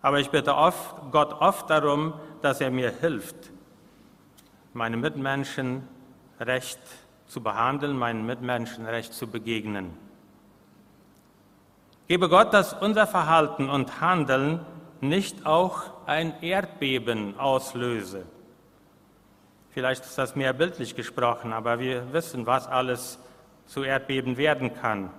Aber 0.02 0.20
ich 0.20 0.30
bitte 0.30 0.56
oft, 0.56 0.96
Gott 1.12 1.34
oft 1.34 1.70
darum, 1.70 2.14
dass 2.42 2.62
er 2.62 2.72
mir 2.72 2.92
hilft, 2.92 3.52
meine 4.74 4.98
Mitmenschen 4.98 5.88
recht 6.40 6.80
zu 7.28 7.42
behandeln, 7.42 7.98
meinen 7.98 8.26
Mitmenschen 8.26 8.86
recht 8.86 9.14
zu 9.14 9.28
begegnen. 9.28 9.98
Gebe 12.08 12.30
Gott, 12.30 12.54
dass 12.54 12.74
unser 12.74 13.06
Verhalten 13.06 13.70
und 13.70 14.00
Handeln 14.00 14.66
nicht 15.02 15.46
auch 15.46 15.84
ein 16.06 16.42
Erdbeben 16.42 17.38
auslöse. 17.38 18.26
Vielleicht 19.72 20.06
ist 20.06 20.18
das 20.18 20.36
mehr 20.36 20.54
bildlich 20.54 20.96
gesprochen, 20.96 21.54
aber 21.54 21.80
wir 21.80 22.14
wissen, 22.14 22.46
was 22.46 22.68
alles 22.68 23.20
zu 23.68 23.84
Erdbeben 23.84 24.38
werden 24.38 24.74
kann. 24.74 25.12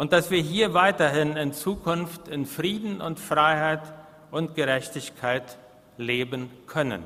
Und 0.00 0.14
dass 0.14 0.30
wir 0.30 0.40
hier 0.40 0.72
weiterhin 0.72 1.36
in 1.36 1.52
Zukunft 1.52 2.26
in 2.26 2.46
Frieden 2.46 3.02
und 3.02 3.20
Freiheit 3.20 3.82
und 4.30 4.54
Gerechtigkeit 4.54 5.58
leben 5.98 6.50
können. 6.66 7.04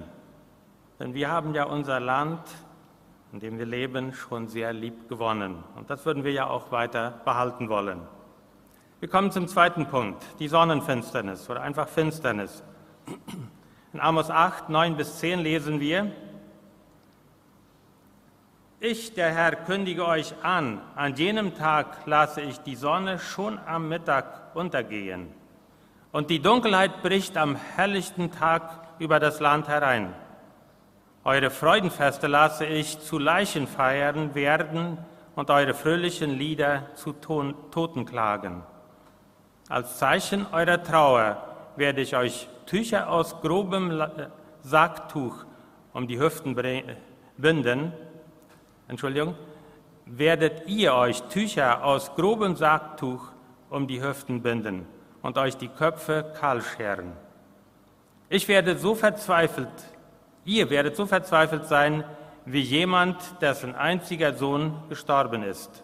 Denn 1.00 1.12
wir 1.12 1.28
haben 1.28 1.54
ja 1.54 1.64
unser 1.64 1.98
Land, 1.98 2.42
in 3.32 3.40
dem 3.40 3.58
wir 3.58 3.66
leben, 3.66 4.12
schon 4.12 4.46
sehr 4.46 4.72
lieb 4.72 5.08
gewonnen. 5.08 5.56
Und 5.74 5.90
das 5.90 6.06
würden 6.06 6.22
wir 6.22 6.30
ja 6.30 6.46
auch 6.46 6.70
weiter 6.70 7.20
behalten 7.24 7.68
wollen. 7.68 7.98
Wir 9.00 9.08
kommen 9.08 9.32
zum 9.32 9.48
zweiten 9.48 9.86
Punkt, 9.86 10.24
die 10.38 10.46
Sonnenfinsternis 10.46 11.50
oder 11.50 11.62
einfach 11.62 11.88
Finsternis. 11.88 12.62
In 13.92 13.98
Amos 13.98 14.30
8, 14.30 14.68
9 14.68 14.96
bis 14.96 15.18
10 15.18 15.40
lesen 15.40 15.80
wir, 15.80 16.12
ich, 18.84 19.14
der 19.14 19.32
Herr, 19.32 19.56
kündige 19.56 20.06
euch 20.06 20.34
an, 20.42 20.80
an 20.94 21.14
jenem 21.14 21.54
Tag 21.54 22.06
lasse 22.06 22.40
ich 22.40 22.60
die 22.60 22.76
Sonne 22.76 23.18
schon 23.18 23.58
am 23.66 23.88
Mittag 23.88 24.54
untergehen, 24.54 25.28
und 26.12 26.30
die 26.30 26.40
Dunkelheit 26.40 27.02
bricht 27.02 27.36
am 27.36 27.56
helllichten 27.56 28.30
Tag 28.30 28.62
über 28.98 29.18
das 29.18 29.40
Land 29.40 29.68
herein. 29.68 30.14
Eure 31.24 31.50
Freudenfeste 31.50 32.26
lasse 32.26 32.66
ich 32.66 33.00
zu 33.00 33.18
Leichenfeiern 33.18 34.34
werden 34.34 34.98
und 35.34 35.50
eure 35.50 35.74
fröhlichen 35.74 36.30
Lieder 36.30 36.94
zu 36.94 37.14
Totenklagen. 37.14 38.62
Als 39.68 39.98
Zeichen 39.98 40.46
eurer 40.52 40.82
Trauer 40.82 41.42
werde 41.76 42.02
ich 42.02 42.14
euch 42.14 42.48
Tücher 42.66 43.08
aus 43.08 43.40
grobem 43.40 44.06
Sacktuch 44.60 45.46
um 45.94 46.06
die 46.06 46.20
Hüften 46.20 46.54
binden. 47.38 47.92
Entschuldigung, 48.88 49.34
werdet 50.06 50.66
ihr 50.66 50.94
euch 50.94 51.22
Tücher 51.24 51.84
aus 51.84 52.14
grobem 52.14 52.56
Sacktuch 52.56 53.28
um 53.70 53.86
die 53.86 54.02
Hüften 54.02 54.42
binden 54.42 54.86
und 55.22 55.38
euch 55.38 55.56
die 55.56 55.68
Köpfe 55.68 56.32
kahl 56.38 56.62
scheren. 56.62 57.12
Ich 58.28 58.48
werde 58.48 58.76
so 58.76 58.94
verzweifelt 58.94 59.70
Ihr 60.44 60.68
werdet 60.68 60.96
so 60.96 61.06
verzweifelt 61.06 61.66
sein 61.66 62.04
wie 62.44 62.60
jemand, 62.60 63.40
dessen 63.40 63.74
einziger 63.74 64.34
Sohn 64.34 64.74
gestorben 64.90 65.42
ist. 65.42 65.82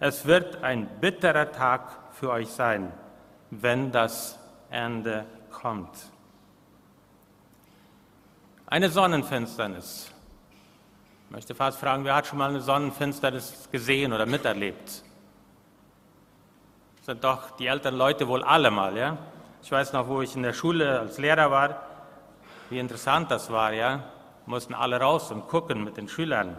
Es 0.00 0.24
wird 0.24 0.62
ein 0.64 0.88
bitterer 1.00 1.52
Tag 1.52 1.98
für 2.12 2.30
euch 2.30 2.48
sein, 2.48 2.90
wenn 3.50 3.92
das 3.92 4.38
Ende 4.70 5.26
kommt. 5.50 5.90
Eine 8.66 8.88
Sonnenfinsternis. 8.88 10.10
Ich 11.32 11.34
möchte 11.34 11.54
fast 11.54 11.78
fragen, 11.80 12.04
wer 12.04 12.14
hat 12.14 12.26
schon 12.26 12.36
mal 12.36 12.50
eine 12.50 12.60
Sonnenfinsternis 12.60 13.70
gesehen 13.72 14.12
oder 14.12 14.26
miterlebt? 14.26 15.02
Das 16.98 17.06
sind 17.06 17.24
doch 17.24 17.52
die 17.52 17.68
älteren 17.68 17.96
Leute 17.96 18.28
wohl 18.28 18.42
alle 18.42 18.70
mal, 18.70 18.94
ja? 18.98 19.16
Ich 19.62 19.72
weiß 19.72 19.94
noch, 19.94 20.08
wo 20.08 20.20
ich 20.20 20.36
in 20.36 20.42
der 20.42 20.52
Schule 20.52 21.00
als 21.00 21.16
Lehrer 21.16 21.50
war, 21.50 21.80
wie 22.68 22.78
interessant 22.78 23.30
das 23.30 23.50
war, 23.50 23.72
ja. 23.72 24.04
Mussten 24.44 24.74
alle 24.74 25.00
raus 25.00 25.30
und 25.30 25.48
gucken 25.48 25.82
mit 25.84 25.96
den 25.96 26.06
Schülern. 26.06 26.54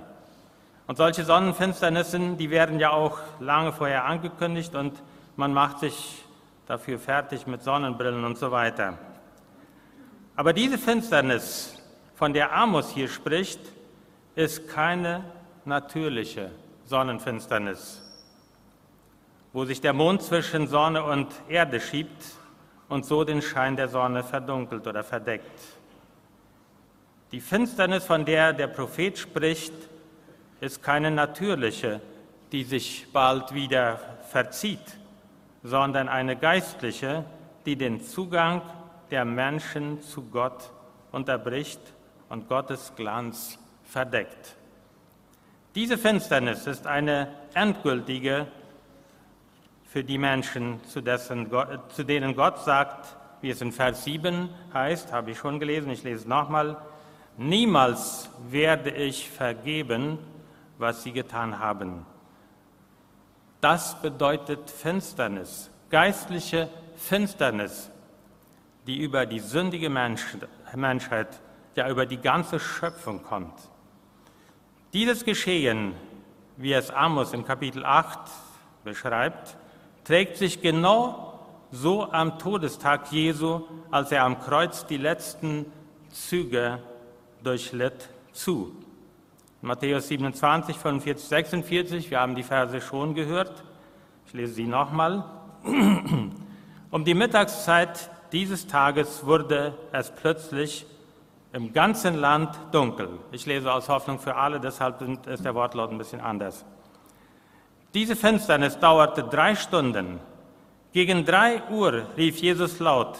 Und 0.88 0.98
solche 0.98 1.24
Sonnenfinsternissen, 1.24 2.40
die 2.40 2.50
werden 2.50 2.80
ja 2.80 2.90
auch 2.90 3.20
lange 3.40 3.74
vorher 3.74 4.06
angekündigt 4.06 4.74
und 4.74 5.04
man 5.36 5.54
macht 5.54 5.82
sich 5.82 6.26
dafür 6.66 6.98
fertig 6.98 7.46
mit 7.46 7.62
Sonnenbrillen 7.62 8.26
und 8.26 8.40
so 8.40 8.50
weiter. 8.50 8.98
Aber 10.36 10.52
diese 10.52 10.80
Finsternis, 10.80 11.80
von 12.16 12.34
der 12.34 12.58
Amos 12.58 12.90
hier 12.90 13.08
spricht, 13.08 13.60
ist 14.36 14.68
keine 14.68 15.24
natürliche 15.66 16.52
Sonnenfinsternis, 16.86 18.02
wo 19.52 19.66
sich 19.66 19.80
der 19.80 19.94
Mond 19.94 20.22
zwischen 20.24 20.68
Sonne 20.68 21.04
und 21.04 21.28
Erde 21.48 21.80
schiebt 21.80 22.24
und 22.90 23.06
so 23.06 23.24
den 23.24 23.42
Schein 23.42 23.76
der 23.76 23.88
Sonne 23.88 24.24
verdunkelt 24.24 24.88
oder 24.88 25.04
verdeckt. 25.04 25.60
Die 27.32 27.42
Finsternis, 27.42 28.06
von 28.06 28.26
der 28.26 28.54
der 28.54 28.68
Prophet 28.68 29.18
spricht, 29.18 29.74
ist 30.62 30.82
keine 30.82 31.12
natürliche, 31.12 32.02
die 32.52 32.64
sich 32.64 33.08
bald 33.12 33.54
wieder 33.54 34.00
verzieht, 34.30 34.98
sondern 35.64 36.10
eine 36.10 36.36
geistliche, 36.36 37.26
die 37.66 37.76
den 37.76 38.02
Zugang 38.02 38.62
der 39.10 39.26
Menschen 39.26 40.02
zu 40.02 40.24
Gott 40.24 40.72
unterbricht 41.12 41.82
und 42.30 42.48
Gottes 42.48 42.94
Glanz 42.96 43.58
verdeckt. 43.94 44.56
Diese 45.76 45.98
Finsternis 45.98 46.68
ist 46.68 46.88
eine 46.88 47.30
endgültige 47.54 48.48
für 49.86 50.04
die 50.04 50.18
Menschen, 50.18 50.84
zu, 50.86 51.02
dessen, 51.02 51.50
zu 51.90 52.04
denen 52.04 52.36
Gott 52.36 52.64
sagt, 52.64 53.16
wie 53.42 53.52
es 53.52 53.62
in 53.62 53.72
Vers 53.72 54.04
7 54.04 54.50
heißt, 54.74 55.14
habe 55.14 55.32
ich 55.32 55.38
schon 55.38 55.60
gelesen, 55.60 55.92
ich 55.92 56.04
lese 56.04 56.22
es 56.22 56.26
nochmal, 56.26 56.78
Niemals 57.38 58.30
werde 58.50 58.92
ich 58.92 59.30
vergeben, 59.30 60.20
was 60.78 61.02
sie 61.02 61.12
getan 61.12 61.58
haben. 61.58 62.06
Das 63.60 64.00
bedeutet 64.02 64.70
Finsternis, 64.70 65.72
geistliche 65.90 66.70
Finsternis, 66.96 67.90
die 68.86 69.00
über 69.00 69.26
die 69.26 69.40
sündige 69.40 69.90
Menschheit, 69.90 71.40
ja 71.76 71.90
über 71.90 72.06
die 72.06 72.18
ganze 72.18 72.60
Schöpfung 72.60 73.24
kommt. 73.24 73.73
Dieses 74.94 75.26
Geschehen, 75.26 75.96
wie 76.56 76.72
es 76.72 76.92
Amos 76.92 77.34
in 77.34 77.44
Kapitel 77.44 77.84
8 77.84 78.20
beschreibt, 78.84 79.58
trägt 80.04 80.38
sich 80.38 80.62
genau 80.62 81.40
so 81.72 82.12
am 82.12 82.38
Todestag 82.38 83.12
Jesu, 83.12 83.62
als 83.90 84.12
er 84.12 84.24
am 84.24 84.40
Kreuz 84.40 84.86
die 84.86 84.98
letzten 84.98 85.66
Züge 86.12 86.78
durchlitt, 87.44 88.08
zu. 88.34 88.76
Matthäus 89.62 90.10
27, 90.10 90.78
45, 90.78 91.28
46, 91.28 92.12
wir 92.12 92.20
haben 92.20 92.36
die 92.36 92.44
Verse 92.44 92.80
schon 92.80 93.16
gehört. 93.16 93.64
Ich 94.28 94.34
lese 94.34 94.54
sie 94.54 94.68
nochmal. 94.68 95.26
Um 96.92 97.04
die 97.04 97.16
Mittagszeit 97.16 98.12
dieses 98.32 98.68
Tages 98.68 99.26
wurde 99.26 99.76
es 99.92 100.12
plötzlich 100.12 100.86
im 101.54 101.72
ganzen 101.72 102.16
Land 102.16 102.60
dunkel. 102.72 103.20
Ich 103.32 103.46
lese 103.46 103.72
aus 103.72 103.88
Hoffnung 103.88 104.20
für 104.20 104.36
alle, 104.36 104.60
deshalb 104.60 105.02
ist 105.28 105.46
der 105.46 105.56
Wortlaut 105.56 105.92
ein 105.92 106.00
bisschen 106.00 106.20
anders. 106.20 106.66
Diese 107.94 108.16
Finsternis 108.16 108.80
dauerte 108.80 109.24
drei 109.24 109.54
Stunden. 109.56 110.20
Gegen 110.94 111.26
drei 111.26 111.62
Uhr 111.70 112.08
rief 112.18 112.38
Jesus 112.38 112.80
laut, 112.80 113.20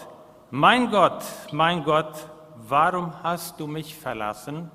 Mein 0.50 0.90
Gott, 0.90 1.24
mein 1.52 1.84
Gott, 1.84 2.28
warum 2.56 3.22
hast 3.22 3.60
du 3.60 3.68
mich 3.68 3.94
verlassen? 3.96 4.70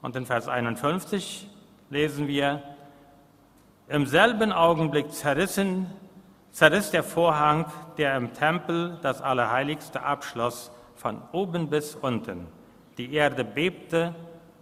Und 0.00 0.14
in 0.14 0.24
Vers 0.24 0.48
51 0.48 1.48
lesen 1.90 2.28
wir, 2.28 2.62
im 3.88 4.06
selben 4.06 4.52
Augenblick 4.52 5.10
zerrissen, 5.12 5.90
zerriss 6.52 6.92
der 6.92 7.02
Vorhang, 7.02 7.66
der 7.98 8.16
im 8.16 8.32
Tempel 8.34 8.98
das 9.02 9.20
Allerheiligste 9.20 10.04
abschloss, 10.04 10.70
von 11.00 11.22
oben 11.32 11.70
bis 11.70 11.94
unten. 11.94 12.46
Die 12.98 13.14
Erde 13.14 13.42
bebte 13.42 14.14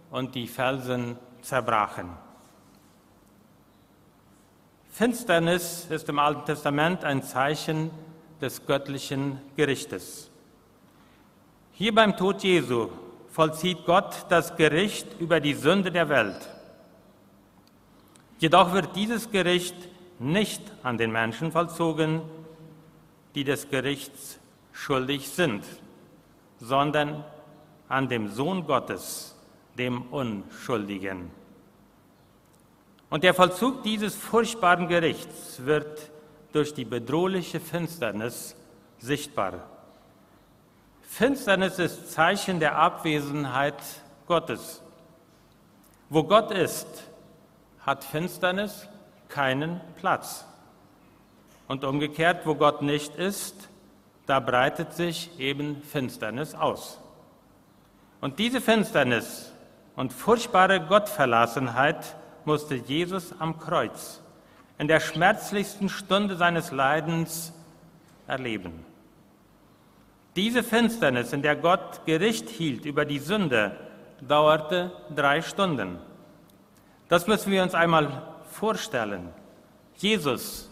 und 0.09 0.33
die 0.35 0.47
Felsen 0.47 1.17
zerbrachen. 1.41 2.09
Finsternis 4.89 5.87
ist 5.89 6.07
im 6.07 6.17
Alten 6.17 6.45
Testament 6.45 7.03
ein 7.03 7.23
Zeichen 7.23 7.91
des 8.39 8.65
göttlichen 8.65 9.41
Gerichtes. 9.57 10.31
Hier 11.73 11.93
beim 11.93 12.15
Tod 12.15 12.41
Jesu 12.41 12.87
vollzieht 13.29 13.85
Gott 13.85 14.25
das 14.29 14.55
Gericht 14.55 15.19
über 15.19 15.41
die 15.41 15.53
Sünde 15.53 15.91
der 15.91 16.07
Welt. 16.07 16.49
Jedoch 18.39 18.71
wird 18.71 18.95
dieses 18.95 19.29
Gericht 19.29 19.75
nicht 20.19 20.61
an 20.83 20.97
den 20.97 21.11
Menschen 21.11 21.51
vollzogen, 21.51 22.21
die 23.35 23.43
des 23.43 23.69
Gerichts 23.69 24.39
schuldig 24.71 25.29
sind, 25.29 25.65
sondern 26.59 27.23
an 27.87 28.07
dem 28.07 28.29
Sohn 28.29 28.65
Gottes, 28.65 29.35
dem 29.77 30.03
Unschuldigen. 30.11 31.31
Und 33.09 33.23
der 33.23 33.33
Vollzug 33.33 33.83
dieses 33.83 34.15
furchtbaren 34.15 34.87
Gerichts 34.87 35.65
wird 35.65 36.11
durch 36.51 36.73
die 36.73 36.85
bedrohliche 36.85 37.59
Finsternis 37.59 38.55
sichtbar. 38.99 39.67
Finsternis 41.01 41.79
ist 41.79 42.11
Zeichen 42.11 42.59
der 42.59 42.77
Abwesenheit 42.77 43.81
Gottes. 44.27 44.81
Wo 46.09 46.23
Gott 46.23 46.51
ist, 46.51 46.87
hat 47.81 48.03
Finsternis 48.03 48.87
keinen 49.27 49.81
Platz. 49.97 50.45
Und 51.67 51.83
umgekehrt, 51.83 52.45
wo 52.45 52.55
Gott 52.55 52.81
nicht 52.81 53.15
ist, 53.15 53.68
da 54.29 54.39
breitet 54.39 54.93
sich 54.93 55.31
eben 55.39 55.81
Finsternis 55.81 56.53
aus. 56.53 56.99
Und 58.21 58.37
diese 58.37 58.61
Finsternis 58.61 59.51
und 59.95 60.13
furchtbare 60.13 60.81
Gottverlassenheit 60.81 62.15
musste 62.45 62.75
Jesus 62.75 63.33
am 63.39 63.59
Kreuz 63.59 64.21
in 64.77 64.87
der 64.87 64.99
schmerzlichsten 64.99 65.89
Stunde 65.89 66.35
seines 66.35 66.69
Leidens 66.69 67.53
erleben. 68.27 68.85
Diese 70.35 70.61
Finsternis, 70.61 71.33
in 71.33 71.41
der 71.41 71.55
Gott 71.55 72.05
Gericht 72.05 72.49
hielt 72.49 72.85
über 72.85 73.05
die 73.05 73.19
Sünde, 73.19 73.75
dauerte 74.21 74.91
drei 75.15 75.41
Stunden. 75.41 75.97
Das 77.07 77.25
müssen 77.25 77.51
wir 77.51 77.63
uns 77.63 77.73
einmal 77.73 78.21
vorstellen. 78.51 79.29
Jesus, 79.97 80.69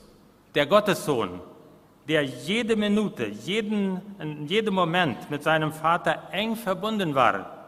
der 0.54 0.68
Gottessohn, 0.68 1.42
der 2.08 2.24
jede 2.24 2.76
Minute, 2.76 3.26
jeden, 3.26 4.02
in 4.20 4.48
jedem 4.48 4.76
Moment 4.76 5.30
mit 5.30 5.44
seinem 5.44 5.74
Vater 5.74 6.30
eng 6.32 6.56
verbunden 6.56 7.14
war, 7.14 7.68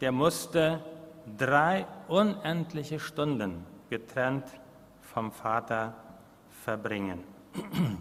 der 0.00 0.10
musste 0.10 0.80
drei 1.38 1.86
unendliche 2.08 2.98
Stunden 2.98 3.64
getrennt 3.88 4.46
vom 5.00 5.30
Vater 5.30 5.94
verbringen 6.64 7.22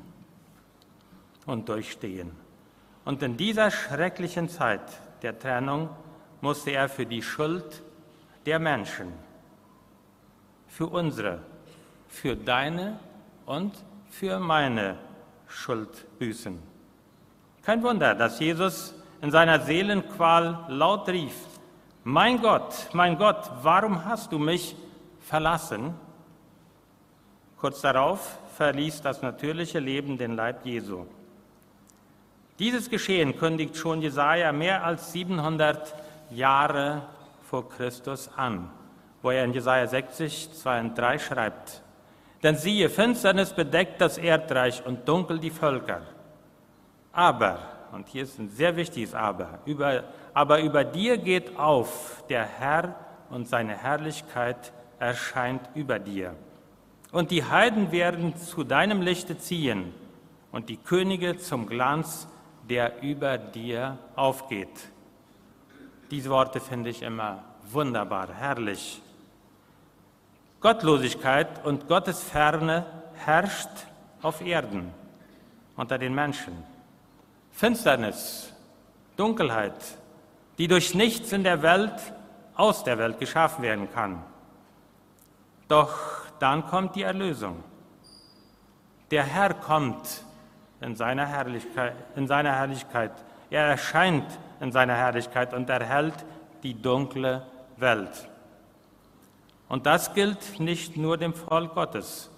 und 1.46 1.70
durchstehen. 1.70 2.32
Und 3.06 3.22
in 3.22 3.38
dieser 3.38 3.70
schrecklichen 3.70 4.50
Zeit 4.50 4.82
der 5.22 5.38
Trennung 5.38 5.90
musste 6.42 6.72
er 6.72 6.90
für 6.90 7.06
die 7.06 7.22
Schuld 7.22 7.84
der 8.48 8.58
Menschen, 8.58 9.14
für 10.68 10.88
unsere, 10.88 11.44
für 12.08 12.36
deine 12.36 13.00
und 13.46 13.74
für 14.10 14.40
meine 14.40 14.98
Schuld 15.52 16.08
büßen. 16.18 16.60
Kein 17.64 17.84
Wunder, 17.84 18.16
dass 18.16 18.40
Jesus 18.40 18.96
in 19.22 19.32
seiner 19.32 19.60
Seelenqual 19.60 20.66
laut 20.70 21.08
rief, 21.10 21.36
mein 22.04 22.42
Gott, 22.42 22.90
mein 22.94 23.18
Gott, 23.18 23.52
warum 23.62 24.06
hast 24.06 24.32
du 24.32 24.40
mich 24.40 24.76
verlassen? 25.20 25.94
Kurz 27.58 27.82
darauf 27.82 28.40
verließ 28.58 29.04
das 29.04 29.22
natürliche 29.22 29.78
Leben 29.78 30.18
den 30.18 30.36
Leib 30.36 30.66
Jesu. 30.66 31.06
Dieses 32.58 32.90
Geschehen 32.90 33.38
kündigt 33.38 33.78
schon 33.78 34.02
Jesaja 34.02 34.52
mehr 34.52 34.84
als 34.84 35.12
700 35.12 35.94
Jahre 36.32 37.04
vor 37.44 37.70
Christus 37.70 38.30
an, 38.36 38.70
wo 39.22 39.30
er 39.30 39.46
in 39.46 39.54
Jesaja 39.54 39.86
60, 39.86 40.54
2 40.54 40.80
und 40.80 40.98
3 40.98 41.20
schreibt: 41.20 41.84
Denn 42.44 42.56
siehe, 42.56 42.90
Finsternis 42.90 43.54
bedeckt 43.54 44.02
das 44.02 44.18
Erdreich 44.18 44.84
und 44.86 45.08
dunkel 45.08 45.40
die 45.40 45.52
Völker. 45.52 46.02
Aber, 47.12 47.60
und 47.92 48.08
hier 48.08 48.24
ist 48.24 48.40
ein 48.40 48.50
sehr 48.50 48.76
wichtiges 48.76 49.14
Aber, 49.14 49.60
über 49.66 50.04
aber 50.34 50.62
über 50.62 50.84
dir 50.84 51.18
geht 51.18 51.58
auf, 51.58 52.24
der 52.30 52.46
Herr 52.46 52.96
und 53.30 53.48
seine 53.48 53.76
Herrlichkeit 53.76 54.72
erscheint 55.00 55.62
über 55.76 56.00
dir. 56.00 56.36
Und 57.12 57.32
die 57.32 57.44
Heiden 57.44 57.92
werden 57.92 58.36
zu 58.38 58.64
deinem 58.64 59.02
Lichte 59.02 59.38
ziehen 59.38 59.94
und 60.52 60.70
die 60.70 60.78
Könige 60.78 61.38
zum 61.38 61.68
Glanz, 61.68 62.28
der 62.70 63.02
über 63.02 63.38
dir 63.38 63.98
aufgeht. 64.16 64.90
Diese 66.10 66.30
Worte 66.30 66.60
finde 66.60 66.90
ich 66.90 67.02
immer 67.02 67.44
wunderbar, 67.70 68.30
herrlich. 68.34 69.02
Gottlosigkeit 70.62 71.66
und 71.66 71.88
Gottes 71.88 72.24
Ferne 72.24 72.86
herrscht 73.16 73.70
auf 74.22 74.42
Erden 74.42 74.94
unter 75.76 75.98
den 75.98 76.14
Menschen. 76.14 76.64
Finsternis, 77.52 78.54
Dunkelheit, 79.18 79.74
die 80.60 80.68
durch 80.68 80.94
nichts 80.94 81.32
in 81.34 81.44
der 81.44 81.64
Welt 81.64 82.14
aus 82.56 82.84
der 82.84 83.00
Welt 83.00 83.20
geschaffen 83.20 83.64
werden 83.64 83.92
kann. 83.92 84.24
Doch 85.68 85.98
dann 86.40 86.66
kommt 86.68 86.96
die 86.96 87.04
Erlösung. 87.04 87.64
Der 89.10 89.24
Herr 89.24 89.56
kommt 89.56 90.24
in 90.80 90.96
seiner 90.96 91.26
Herrlichkeit, 91.26 91.96
in 92.16 92.28
seiner 92.28 92.52
Herrlichkeit. 92.54 93.12
Er 93.50 93.66
erscheint 93.66 94.28
in 94.60 94.72
seiner 94.72 94.96
Herrlichkeit 94.96 95.54
und 95.56 95.70
erhält 95.70 96.26
die 96.62 96.80
dunkle 96.80 97.46
Welt. 97.78 98.31
Und 99.72 99.86
das 99.86 100.14
gilt 100.14 100.60
nicht 100.60 100.98
nur 100.98 101.16
dem 101.16 101.34
Volk 101.34 101.76
Gottes, 101.76 102.30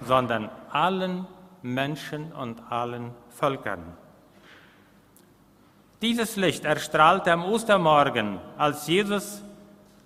sondern 0.00 0.50
allen 0.72 1.24
Menschen 1.62 2.32
und 2.32 2.60
allen 2.68 3.12
Völkern. 3.28 3.80
Dieses 6.02 6.34
Licht 6.34 6.64
erstrahlte 6.64 7.30
am 7.30 7.44
Ostermorgen, 7.44 8.40
als 8.58 8.88
Jesus 8.88 9.40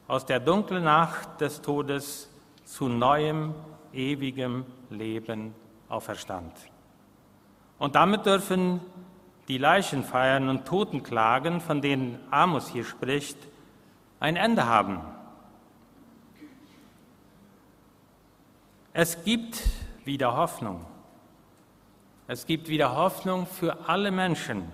aus 0.08 0.26
der 0.26 0.40
dunklen 0.40 0.84
Nacht 0.84 1.40
des 1.40 1.62
Todes 1.62 2.28
zu 2.66 2.88
neuem, 2.88 3.54
ewigem 3.94 4.66
Leben 4.90 5.54
auferstand. 5.88 6.52
Und 7.78 7.94
damit 7.94 8.26
dürfen 8.26 8.80
die 9.48 9.56
Leichenfeiern 9.56 10.50
und 10.50 10.66
Totenklagen, 10.66 11.62
von 11.62 11.80
denen 11.80 12.20
Amos 12.30 12.68
hier 12.68 12.84
spricht, 12.84 13.38
ein 14.20 14.36
Ende 14.36 14.66
haben. 14.66 15.13
Es 18.94 19.22
gibt 19.22 19.62
wieder 20.06 20.34
Hoffnung. 20.34 20.86
Es 22.26 22.46
gibt 22.46 22.68
wieder 22.68 22.96
Hoffnung 22.96 23.46
für 23.46 23.86
alle 23.86 24.10
Menschen 24.10 24.72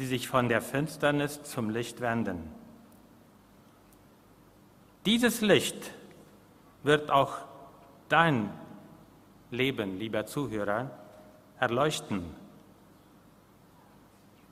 die 0.00 0.06
sich 0.06 0.28
von 0.28 0.48
der 0.48 0.62
Finsternis 0.62 1.42
zum 1.42 1.68
Licht 1.68 2.00
wenden. 2.00 2.50
Dieses 5.04 5.42
Licht 5.42 5.90
wird 6.82 7.10
auch 7.10 7.36
dein 8.08 8.50
Leben, 9.50 9.98
lieber 9.98 10.24
Zuhörer, 10.24 10.90
erleuchten. 11.58 12.34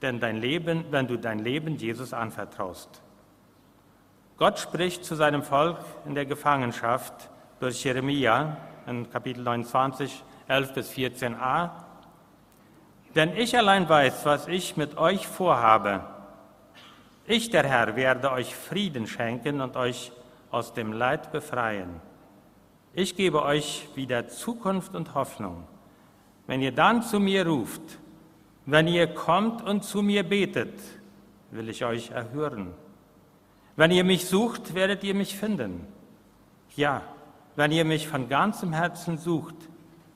Denn 0.03 0.21
dein 0.21 0.37
Leben, 0.37 0.85
wenn 0.91 1.07
du 1.07 1.17
dein 1.17 1.39
Leben 1.39 1.77
Jesus 1.77 2.13
anvertraust. 2.13 3.03
Gott 4.37 4.59
spricht 4.59 5.03
zu 5.03 5.15
seinem 5.15 5.43
Volk 5.43 5.79
in 6.05 6.15
der 6.15 6.27
Gefangenschaft 6.27 7.31
durch 7.61 7.85
Jeremia 7.85 8.57
in 8.87 9.11
Kapitel 9.11 9.43
29, 9.43 10.25
11 10.49 10.75
bis 10.75 10.91
14a 10.93 11.89
denn 13.15 13.37
ich 13.37 13.57
allein 13.57 13.89
weiß, 13.89 14.25
was 14.27 14.49
ich 14.49 14.77
mit 14.77 14.97
euch 14.97 15.27
vorhabe. 15.27 16.05
Ich, 17.27 17.51
der 17.51 17.65
Herr, 17.65 17.97
werde 17.97 18.31
euch 18.31 18.55
Frieden 18.55 19.07
schenken 19.07 19.61
und 19.61 19.77
euch 19.77 20.13
aus 20.51 20.73
dem 20.73 20.93
Leid 20.93 21.33
befreien. 21.33 22.01
Ich 22.95 23.17
gebe 23.17 23.43
euch 23.43 23.89
wieder 23.95 24.29
Zukunft 24.29 24.95
und 24.95 25.15
Hoffnung. 25.15 25.67
Wenn 26.47 26.63
ihr 26.63 26.73
dann 26.73 27.03
zu 27.03 27.21
mir 27.21 27.47
ruft, 27.47 27.83
wenn 28.67 28.87
ihr 28.87 29.07
kommt 29.09 29.63
und 29.63 29.85
zu 29.85 30.03
mir 30.03 30.23
betet, 30.23 30.79
will 31.51 31.69
ich 31.69 31.85
euch 31.85 32.11
erhören. 32.11 32.75
Wenn 33.77 33.91
ihr 33.91 34.05
mich 34.05 34.27
sucht, 34.27 34.75
werdet 34.75 35.05
ihr 35.05 35.15
mich 35.15 35.37
finden. 35.37 35.87
Ja, 36.77 37.03
wenn 37.59 37.73
ihr 37.73 37.85
mich 37.85 38.07
von 38.07 38.29
ganzem 38.29 38.73
Herzen 38.73 39.19
sucht, 39.19 39.57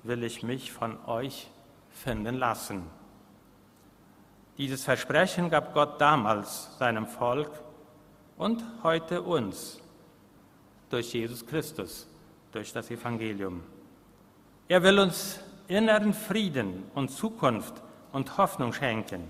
will 0.04 0.22
ich 0.22 0.44
mich 0.44 0.70
von 0.70 0.96
euch 1.06 1.48
finden 1.90 2.36
lassen. 2.36 2.84
Dieses 4.58 4.84
Versprechen 4.84 5.50
gab 5.50 5.74
Gott 5.74 6.00
damals 6.00 6.78
seinem 6.78 7.04
Volk 7.04 7.50
und 8.36 8.64
heute 8.84 9.22
uns 9.22 9.80
durch 10.88 11.14
Jesus 11.14 11.44
Christus, 11.44 12.06
durch 12.52 12.72
das 12.72 12.92
Evangelium. 12.92 13.64
Er 14.68 14.84
will 14.84 15.00
uns 15.00 15.40
inneren 15.66 16.14
Frieden 16.14 16.84
und 16.94 17.10
Zukunft 17.10 17.74
und 18.12 18.38
Hoffnung 18.38 18.72
schenken. 18.72 19.28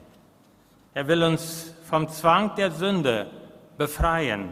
Er 0.92 1.08
will 1.08 1.22
uns 1.22 1.72
vom 1.88 2.06
Zwang 2.10 2.56
der 2.56 2.72
Sünde 2.72 3.30
befreien. 3.78 4.50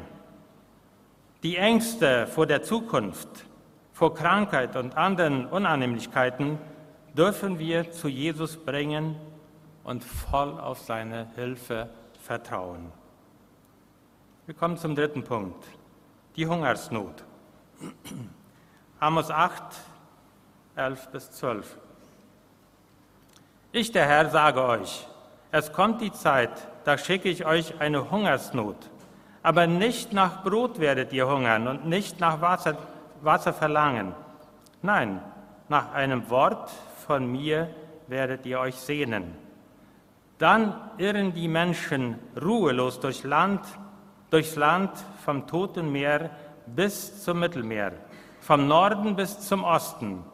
Die 1.43 1.57
Ängste 1.57 2.27
vor 2.27 2.47
der 2.47 2.63
Zukunft, 2.63 3.50
vor 4.01 4.15
Krankheit 4.15 4.77
und 4.77 4.97
anderen 4.97 5.45
Unannehmlichkeiten 5.45 6.59
dürfen 7.15 7.59
wir 7.59 7.93
zu 7.93 8.09
Jesus 8.09 8.57
bringen 8.57 9.15
und 9.85 10.03
voll 10.03 10.59
auf 10.59 10.79
seine 10.79 11.27
Hilfe 11.35 11.91
vertrauen. 12.19 12.91
Wir 14.47 14.55
kommen 14.55 14.79
zum 14.79 14.95
dritten 14.95 15.23
Punkt, 15.23 15.63
die 16.35 16.47
Hungersnot. 16.47 17.25
Amos 19.01 19.31
8, 19.31 19.63
11 20.77 21.09
bis 21.09 21.31
12. 21.33 21.77
Ich, 23.71 23.93
der 23.93 24.07
Herr, 24.07 24.31
sage 24.31 24.65
euch, 24.65 25.07
es 25.53 25.75
kommt 25.75 26.01
die 26.01 26.13
Zeit, 26.13 26.53
da 26.85 26.97
schicke 26.97 27.29
ich 27.29 27.45
euch 27.45 27.79
eine 27.83 28.11
Hungersnot. 28.11 28.79
Aber 29.43 29.67
nicht 29.67 30.15
nach 30.15 30.43
Brot 30.43 30.81
werdet 30.81 31.13
ihr 31.13 31.29
hungern 31.29 31.69
und 31.69 31.85
nicht 31.85 32.19
nach 32.19 32.41
Wasser, 32.41 32.79
Wasser 33.23 33.53
verlangen. 33.53 34.15
Nein, 34.83 35.21
nach 35.69 35.93
einem 35.93 36.29
Wort 36.31 36.71
von 37.07 37.31
mir 37.31 37.69
werdet 38.09 38.47
ihr 38.47 38.61
euch 38.61 38.77
sehnen. 38.77 39.35
Dann 40.39 40.75
irren 40.99 41.35
die 41.35 41.49
Menschen 41.49 42.19
ruhelos 42.41 42.99
durch 42.99 43.25
Land, 43.25 43.61
durchs 44.31 44.57
Land 44.57 44.93
vom 45.25 45.47
Toten 45.47 45.93
Meer 45.93 46.31
bis 46.67 47.23
zum 47.23 47.41
Mittelmeer, 47.41 47.93
vom 48.41 48.67
Norden 48.67 49.17
bis 49.17 49.41
zum 49.41 49.65
Osten. 49.65 50.25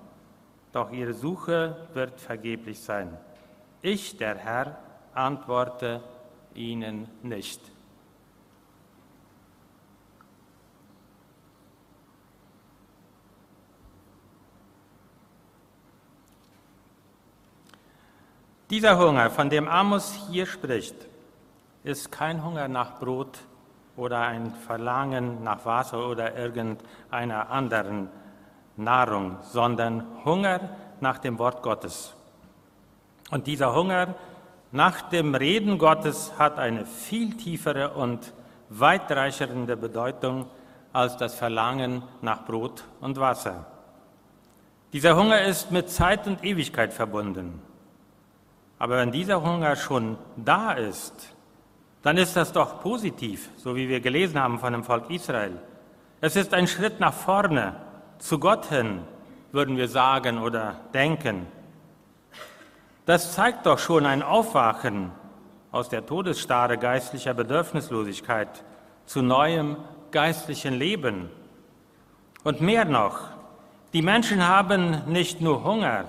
Doch 0.72 0.92
ihre 0.92 1.14
Suche 1.14 1.88
wird 1.94 2.20
vergeblich 2.20 2.81
sein. 2.81 3.16
Ich, 3.83 4.16
der 4.16 4.37
Herr, 4.37 4.79
antworte 5.14 6.03
ihnen 6.55 7.09
nicht. 7.22 7.61
Dieser 18.68 18.98
Hunger, 18.98 19.31
von 19.31 19.48
dem 19.48 19.68
Amos 19.68 20.18
hier 20.29 20.44
spricht, 20.44 20.96
ist 21.85 22.11
kein 22.11 22.44
Hunger 22.44 22.66
nach 22.66 22.98
Brot 22.98 23.38
oder 23.96 24.22
ein 24.22 24.52
Verlangen 24.66 25.44
nach 25.44 25.64
Wasser 25.64 26.09
oder 26.09 26.37
irgendeiner 26.37 27.48
anderen 27.48 28.09
Nahrung, 28.76 29.37
sondern 29.42 30.05
Hunger 30.24 30.68
nach 31.00 31.18
dem 31.18 31.38
Wort 31.38 31.62
Gottes. 31.62 32.12
Und 33.31 33.46
dieser 33.46 33.72
Hunger 33.72 34.16
nach 34.72 35.00
dem 35.11 35.37
Reden 35.37 35.79
Gottes 35.79 36.33
hat 36.37 36.59
eine 36.59 36.87
viel 36.87 37.37
tiefere 37.37 37.90
und 37.94 38.33
weitreichende 38.68 39.76
Bedeutung 39.76 40.46
als 40.92 41.16
das 41.16 41.37
Verlangen 41.37 42.02
nach 42.20 42.44
Brot 42.44 42.83
und 43.00 43.16
Wasser. 43.18 43.64
Dieser 44.92 45.16
Hunger 45.16 45.42
ist 45.42 45.70
mit 45.70 45.88
Zeit 45.88 46.26
und 46.26 46.42
Ewigkeit 46.42 46.92
verbunden. 46.92 47.62
Aber 48.79 48.99
wenn 48.99 49.12
dieser 49.12 49.43
Hunger 49.43 49.77
schon 49.77 50.19
da 50.37 50.73
ist, 50.73 51.35
dann 52.03 52.19
ist 52.19 52.37
das 52.37 52.53
doch 52.53 52.81
positiv, 52.83 53.51
so 53.57 53.75
wie 53.75 53.89
wir 53.89 54.01
gelesen 54.01 54.41
haben 54.41 54.59
von 54.59 54.73
dem 54.73 54.85
Volk 54.85 55.11
Israel. 55.11 55.59
Es 56.21 56.37
ist 56.37 56.55
ein 56.55 56.67
Schritt 56.67 57.01
nach 57.01 57.15
vorne, 57.15 57.77
zu 58.19 58.39
Gott 58.39 58.67
hin, 58.67 59.01
würden 59.53 59.77
wir 59.77 59.89
sagen 59.89 60.39
oder 60.39 60.77
denken. 60.95 61.47
Das 63.07 63.35
zeigt 63.35 63.67
doch 63.67 63.79
schon 63.79 64.07
ein 64.07 64.23
Aufwachen 64.23 65.12
aus 65.73 65.89
der 65.89 66.07
Todesstarre 66.07 66.79
geistlicher 66.79 67.35
Bedürfnislosigkeit 67.35 68.65
zu 69.05 69.23
neuem 69.23 69.77
geistlichen 70.11 70.75
Leben. 70.75 71.31
Und 72.45 72.61
mehr 72.61 72.85
noch, 72.85 73.21
die 73.93 74.03
Menschen 74.03 74.47
haben 74.47 75.03
nicht 75.07 75.41
nur 75.41 75.65
Hunger, 75.65 76.05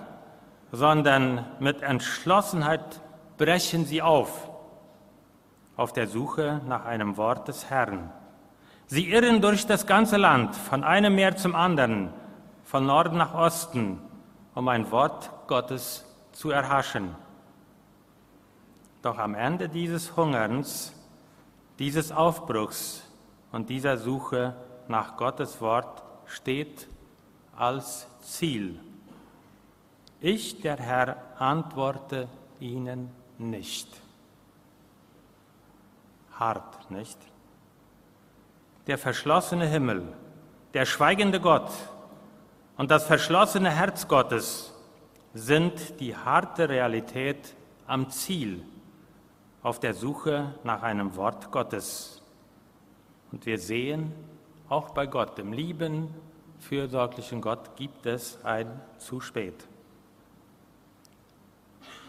sondern 0.71 1.45
mit 1.59 1.81
Entschlossenheit 1.81 3.01
brechen 3.37 3.85
sie 3.85 4.01
auf 4.01 4.47
auf 5.77 5.93
der 5.93 6.07
Suche 6.07 6.59
nach 6.67 6.85
einem 6.85 7.17
Wort 7.17 7.47
des 7.47 7.69
Herrn. 7.69 8.11
Sie 8.87 9.09
irren 9.09 9.41
durch 9.41 9.67
das 9.67 9.85
ganze 9.85 10.17
Land, 10.17 10.55
von 10.55 10.83
einem 10.83 11.15
Meer 11.15 11.37
zum 11.37 11.55
anderen, 11.55 12.11
von 12.63 12.85
Norden 12.85 13.17
nach 13.17 13.33
Osten, 13.35 13.99
um 14.55 14.67
ein 14.67 14.89
Wort 14.91 15.29
Gottes 15.47 16.03
zu 16.31 16.49
erhaschen. 16.49 17.15
Doch 19.03 19.19
am 19.19 19.35
Ende 19.35 19.69
dieses 19.69 20.17
Hungerns, 20.17 20.93
dieses 21.77 22.11
Aufbruchs 22.11 23.03
und 23.51 23.69
dieser 23.69 23.97
Suche 23.97 24.55
nach 24.87 25.15
Gottes 25.15 25.61
Wort 25.61 26.01
steht 26.25 26.87
als 27.55 28.07
Ziel. 28.21 28.79
Ich, 30.19 30.61
der 30.61 30.77
Herr, 30.77 31.17
antworte 31.37 32.27
ihnen 32.59 33.09
nicht 33.37 34.01
hart, 36.39 36.89
nicht? 36.89 37.17
Der 38.87 38.97
verschlossene 38.97 39.67
Himmel, 39.67 40.03
der 40.73 40.85
schweigende 40.85 41.39
Gott 41.39 41.71
und 42.77 42.89
das 42.89 43.05
verschlossene 43.05 43.69
Herz 43.69 44.07
Gottes 44.07 44.73
sind 45.33 45.99
die 45.99 46.15
harte 46.15 46.69
Realität 46.69 47.55
am 47.85 48.09
Ziel 48.09 48.63
auf 49.61 49.79
der 49.79 49.93
Suche 49.93 50.55
nach 50.63 50.83
einem 50.83 51.15
Wort 51.15 51.51
Gottes. 51.51 52.21
Und 53.31 53.45
wir 53.45 53.59
sehen, 53.59 54.13
auch 54.69 54.91
bei 54.91 55.05
Gott, 55.05 55.37
dem 55.37 55.53
lieben, 55.53 56.13
fürsorglichen 56.59 57.41
Gott, 57.41 57.75
gibt 57.75 58.05
es 58.05 58.43
ein 58.43 58.81
zu 58.97 59.19
spät. 59.19 59.67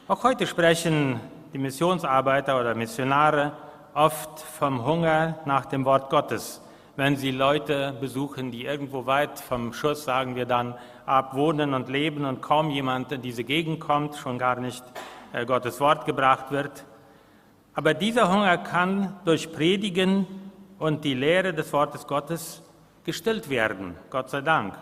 Auch 0.08 0.24
heute 0.24 0.46
sprechen 0.46 1.20
die 1.52 1.58
Missionsarbeiter 1.58 2.58
oder 2.58 2.74
Missionare 2.74 3.52
oft 3.92 4.40
vom 4.40 4.86
Hunger 4.86 5.34
nach 5.44 5.66
dem 5.66 5.84
Wort 5.84 6.08
Gottes. 6.08 6.62
Wenn 6.96 7.16
Sie 7.16 7.30
Leute 7.30 7.94
besuchen, 8.00 8.50
die 8.50 8.64
irgendwo 8.64 9.04
weit 9.04 9.38
vom 9.38 9.74
Schuss, 9.74 10.04
sagen 10.04 10.34
wir 10.34 10.46
dann, 10.46 10.76
abwohnen 11.04 11.74
und 11.74 11.90
leben 11.90 12.24
und 12.24 12.40
kaum 12.40 12.70
jemand 12.70 13.12
in 13.12 13.20
diese 13.20 13.44
Gegend 13.44 13.80
kommt, 13.80 14.16
schon 14.16 14.38
gar 14.38 14.58
nicht 14.58 14.82
äh, 15.34 15.44
Gottes 15.44 15.78
Wort 15.78 16.06
gebracht 16.06 16.52
wird. 16.52 16.86
Aber 17.74 17.92
dieser 17.92 18.32
Hunger 18.32 18.56
kann 18.56 19.14
durch 19.26 19.52
Predigen 19.52 20.26
und 20.78 21.04
die 21.04 21.12
Lehre 21.12 21.52
des 21.52 21.70
Wortes 21.74 22.06
Gottes 22.06 22.62
gestillt 23.04 23.50
werden, 23.50 23.94
Gott 24.08 24.30
sei 24.30 24.40
Dank. 24.40 24.72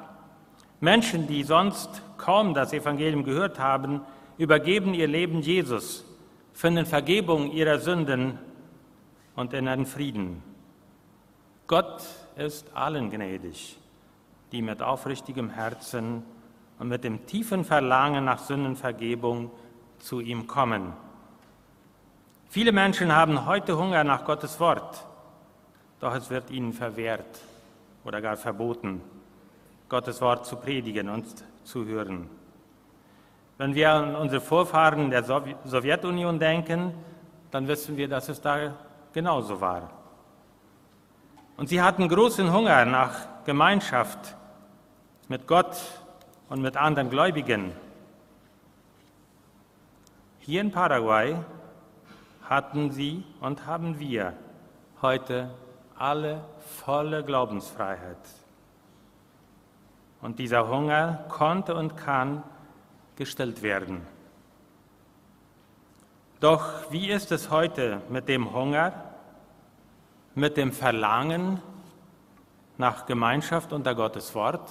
Menschen, 0.79 1.27
die 1.27 1.43
sonst 1.43 2.01
kaum 2.17 2.55
das 2.55 2.73
Evangelium 2.73 3.25
gehört 3.25 3.59
haben, 3.59 4.03
übergeben 4.39 4.95
ihr 4.95 5.09
Leben 5.09 5.41
Jesus, 5.41 6.05
finden 6.53 6.87
Vergebung 6.87 7.53
ihrer 7.53 7.79
Sünden 7.79 8.39
und 9.35 9.53
in 9.53 9.69
einen 9.69 9.87
Frieden. 9.87 10.43
Gott 11.67 12.05
ist 12.37 12.75
allen 12.75 13.11
gnädig, 13.11 13.79
die 14.53 14.63
mit 14.63 14.83
aufrichtigem 14.83 15.51
Herzen 15.51 16.23
und 16.79 16.89
mit 16.89 17.05
dem 17.05 17.27
tiefen 17.27 17.65
Verlangen 17.65 18.25
nach 18.25 18.39
Sündenvergebung 18.39 19.51
zu 19.99 20.21
ihm 20.21 20.47
kommen. 20.47 20.93
Viele 22.49 22.73
Menschen 22.73 23.15
haben 23.15 23.47
heute 23.47 23.77
Hunger 23.77 24.05
nach 24.05 24.25
Gottes 24.25 24.61
Wort, 24.61 25.05
doch 26.01 26.15
es 26.15 26.31
wird 26.31 26.51
ihnen 26.51 26.73
verwehrt 26.73 27.41
oder 28.05 28.21
gar 28.21 28.37
verboten, 28.37 29.01
Gottes 29.89 30.21
Wort 30.21 30.47
zu 30.47 30.57
predigen 30.57 31.09
und 31.09 31.27
zu 31.65 31.85
hören. 31.85 32.31
Wenn 33.59 33.75
wir 33.75 33.91
an 33.91 34.15
unsere 34.15 34.41
Vorfahren 34.41 35.11
der 35.11 35.25
Sowjetunion 35.25 36.39
denken, 36.39 36.93
dann 37.51 37.67
wissen 37.69 37.97
wir, 37.97 38.09
dass 38.09 38.29
es 38.29 38.41
da 38.41 38.75
genauso 39.13 39.61
war. 39.61 39.91
Und 41.57 41.69
sie 41.69 41.81
hatten 41.81 42.07
großen 42.09 42.53
Hunger 42.53 42.85
nach 42.85 43.45
Gemeinschaft 43.47 44.37
mit 45.29 45.47
Gott 45.47 45.77
und 46.51 46.61
mit 46.61 46.77
anderen 46.77 47.09
Gläubigen. 47.09 47.73
Hier 50.41 50.61
in 50.61 50.71
Paraguay 50.71 51.37
hatten 52.49 52.91
sie 52.91 53.25
und 53.41 53.67
haben 53.67 53.99
wir 53.99 54.35
heute 55.01 55.51
alle 55.99 56.45
volle 56.85 57.25
Glaubensfreiheit. 57.25 58.19
Und 60.21 60.39
dieser 60.39 60.69
Hunger 60.69 61.25
konnte 61.29 61.75
und 61.75 61.97
kann 61.97 62.43
gestillt 63.17 63.63
werden. 63.63 64.07
Doch 66.41 66.91
wie 66.91 67.09
ist 67.09 67.33
es 67.33 67.51
heute 67.51 68.03
mit 68.11 68.29
dem 68.29 68.53
Hunger, 68.53 68.93
mit 70.35 70.57
dem 70.57 70.71
Verlangen 70.71 71.63
nach 72.77 73.07
Gemeinschaft 73.07 73.73
unter 73.73 73.95
Gottes 73.95 74.35
Wort? 74.35 74.71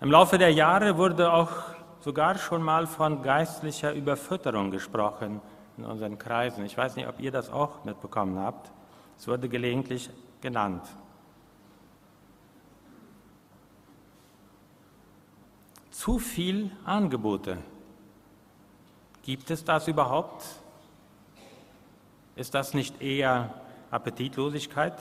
Im 0.00 0.10
Laufe 0.10 0.36
der 0.36 0.52
Jahre 0.52 0.98
wurde 0.98 1.32
auch 1.32 1.50
sogar 2.00 2.36
schon 2.36 2.62
mal 2.62 2.86
von 2.86 3.22
geistlicher 3.22 3.92
Überfütterung 3.94 4.70
gesprochen 4.70 5.40
in 5.78 5.84
unseren 5.84 6.18
Kreisen. 6.18 6.64
Ich 6.64 6.76
weiß 6.76 6.96
nicht, 6.96 7.08
ob 7.08 7.20
ihr 7.20 7.30
das 7.30 7.50
auch 7.50 7.84
mitbekommen 7.84 8.38
habt. 8.38 8.70
Es 9.16 9.28
wurde 9.28 9.48
gelegentlich 9.48 10.10
genannt. 10.40 10.82
Zu 16.04 16.18
viel 16.18 16.70
Angebote 16.84 17.56
Gibt 19.22 19.50
es 19.50 19.64
das 19.64 19.88
überhaupt? 19.88 20.44
Ist 22.36 22.52
das 22.52 22.74
nicht 22.74 23.00
eher 23.00 23.54
Appetitlosigkeit? 23.90 24.98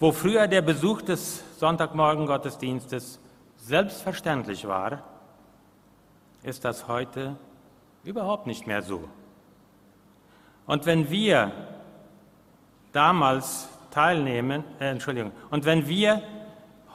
Wo 0.00 0.10
früher 0.10 0.48
der 0.48 0.62
Besuch 0.62 1.02
des 1.02 1.44
Sonntagmorgen-Gottesdienstes 1.58 3.20
selbstverständlich 3.58 4.66
war, 4.66 5.02
ist 6.42 6.64
das 6.64 6.88
heute 6.88 7.36
überhaupt 8.04 8.46
nicht 8.46 8.66
mehr 8.66 8.80
so. 8.80 9.06
Und 10.64 10.86
wenn 10.86 11.10
wir 11.10 11.52
damals 12.92 13.68
teilnehmen, 13.90 14.64
äh, 14.80 14.88
Entschuldigung, 14.88 15.32
und 15.50 15.66
wenn 15.66 15.86
wir 15.88 16.22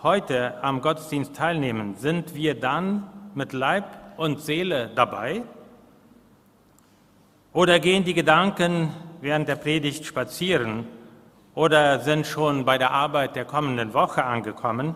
heute 0.01 0.63
am 0.63 0.81
Gottesdienst 0.81 1.35
teilnehmen, 1.35 1.95
sind 1.95 2.33
wir 2.33 2.57
dann 2.57 3.09
mit 3.35 3.51
Leib 3.51 3.85
und 4.17 4.39
Seele 4.39 4.89
dabei? 4.95 5.43
Oder 7.51 7.79
gehen 7.79 8.05
die 8.05 8.13
Gedanken 8.13 8.93
während 9.21 9.47
der 9.47 9.55
Predigt 9.55 10.05
spazieren 10.05 10.87
oder 11.53 11.99
sind 11.99 12.25
schon 12.25 12.63
bei 12.63 12.77
der 12.77 12.91
Arbeit 12.91 13.35
der 13.35 13.43
kommenden 13.43 13.93
Woche 13.93 14.23
angekommen? 14.23 14.95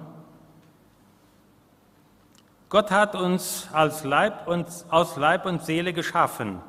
Gott 2.69 2.89
hat 2.89 3.15
uns 3.15 3.67
als 3.73 4.03
Leib 4.03 4.47
und, 4.47 4.67
aus 4.89 5.17
Leib 5.17 5.45
und 5.45 5.63
Seele 5.63 5.93
geschaffen. 5.93 6.59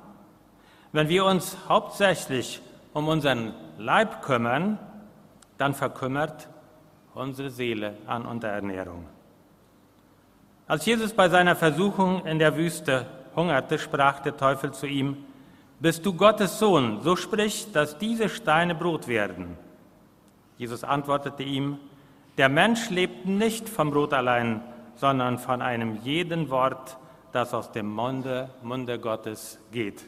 Wenn 0.92 1.09
wir 1.09 1.25
uns 1.25 1.57
hauptsächlich 1.68 2.61
um 2.92 3.09
unseren 3.09 3.55
Leib 3.79 4.23
kümmern, 4.23 4.79
dann 5.57 5.75
verkümmert 5.75 6.49
unsere 7.14 7.50
Seele 7.50 7.94
an 8.07 8.27
Unterernährung. 8.27 9.07
Als 10.66 10.87
Jesus 10.87 11.12
bei 11.12 11.29
seiner 11.29 11.57
Versuchung 11.57 12.24
in 12.27 12.38
der 12.38 12.57
Wüste 12.57 13.07
hungerte, 13.37 13.79
sprach 13.79 14.20
der 14.20 14.37
Teufel 14.37 14.72
zu 14.72 14.87
ihm, 14.87 15.16
Bist 15.81 16.07
du 16.07 16.14
Gottes 16.14 16.59
Sohn, 16.59 17.00
so 17.03 17.16
sprich, 17.16 17.70
dass 17.72 17.98
diese 17.98 18.29
Steine 18.29 18.74
Brot 18.74 19.07
werden. 19.07 19.59
Jesus 20.57 20.85
antwortete 20.85 21.42
ihm, 21.42 21.79
Der 22.38 22.48
Mensch 22.48 22.90
lebt 22.90 23.27
nicht 23.27 23.68
vom 23.68 23.90
Brot 23.90 24.14
allein, 24.14 24.62
sondern 24.96 25.38
von 25.38 25.61
einem 25.61 25.98
jeden 26.03 26.48
Wort, 26.50 26.96
das 27.33 27.53
aus 27.53 27.72
dem 27.72 27.90
Munde, 27.90 28.48
Munde 28.62 28.98
Gottes 28.98 29.59
geht. 29.72 30.05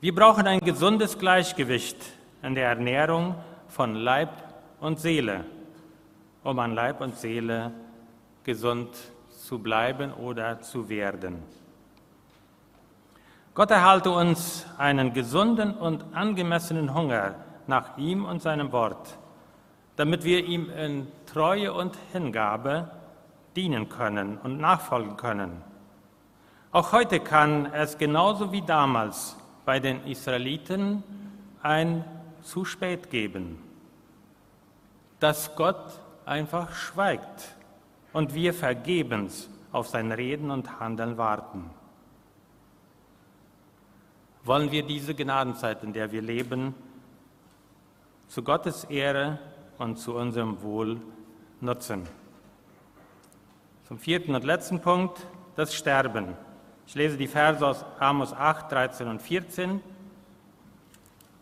Wir 0.00 0.14
brauchen 0.14 0.46
ein 0.46 0.60
gesundes 0.60 1.18
Gleichgewicht 1.18 1.98
in 2.42 2.54
der 2.54 2.68
Ernährung 2.68 3.34
von 3.68 3.94
Leib 3.94 4.30
und 4.80 4.98
Seele, 4.98 5.44
um 6.42 6.58
an 6.58 6.74
Leib 6.74 7.00
und 7.00 7.16
Seele 7.16 7.72
gesund 8.44 8.88
zu 9.28 9.58
bleiben 9.58 10.12
oder 10.12 10.60
zu 10.60 10.88
werden. 10.88 11.42
Gott 13.54 13.70
erhalte 13.70 14.10
uns 14.10 14.66
einen 14.78 15.12
gesunden 15.12 15.74
und 15.74 16.04
angemessenen 16.14 16.94
Hunger 16.94 17.34
nach 17.66 17.98
ihm 17.98 18.24
und 18.24 18.40
seinem 18.40 18.72
Wort, 18.72 19.18
damit 19.96 20.24
wir 20.24 20.44
ihm 20.44 20.70
in 20.70 21.08
Treue 21.26 21.72
und 21.72 21.96
Hingabe 22.12 22.90
dienen 23.56 23.88
können 23.88 24.38
und 24.38 24.58
nachfolgen 24.58 25.16
können. 25.16 25.62
Auch 26.72 26.92
heute 26.92 27.18
kann 27.18 27.66
es 27.72 27.98
genauso 27.98 28.52
wie 28.52 28.62
damals 28.62 29.36
bei 29.64 29.80
den 29.80 30.06
Israeliten 30.06 31.02
ein 31.62 32.04
zu 32.42 32.64
spät 32.64 33.10
geben, 33.10 33.58
dass 35.20 35.54
Gott 35.54 36.00
einfach 36.24 36.74
schweigt 36.74 37.54
und 38.12 38.34
wir 38.34 38.52
vergebens 38.52 39.48
auf 39.72 39.86
sein 39.88 40.10
Reden 40.10 40.50
und 40.50 40.80
Handeln 40.80 41.16
warten. 41.16 41.70
Wollen 44.42 44.72
wir 44.72 44.82
diese 44.82 45.14
Gnadenzeit, 45.14 45.84
in 45.84 45.92
der 45.92 46.10
wir 46.10 46.22
leben, 46.22 46.74
zu 48.28 48.42
Gottes 48.42 48.84
Ehre 48.84 49.38
und 49.78 49.98
zu 49.98 50.14
unserem 50.14 50.62
Wohl 50.62 51.00
nutzen? 51.60 52.08
Zum 53.86 53.98
vierten 53.98 54.34
und 54.34 54.44
letzten 54.44 54.80
Punkt, 54.80 55.26
das 55.56 55.74
Sterben. 55.74 56.34
Ich 56.86 56.94
lese 56.94 57.16
die 57.16 57.28
Verse 57.28 57.64
aus 57.64 57.84
Amos 57.98 58.32
8, 58.32 58.72
13 58.72 59.08
und 59.08 59.20
14. 59.20 59.80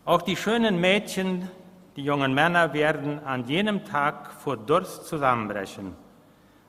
Auch 0.03 0.21
die 0.21 0.35
schönen 0.35 0.79
Mädchen, 0.81 1.49
die 1.99 2.05
jungen 2.05 2.33
Männer 2.33 2.71
werden 2.71 3.19
an 3.25 3.45
jenem 3.45 3.83
Tag 3.83 4.31
vor 4.31 4.55
Durst 4.55 5.05
zusammenbrechen. 5.05 5.97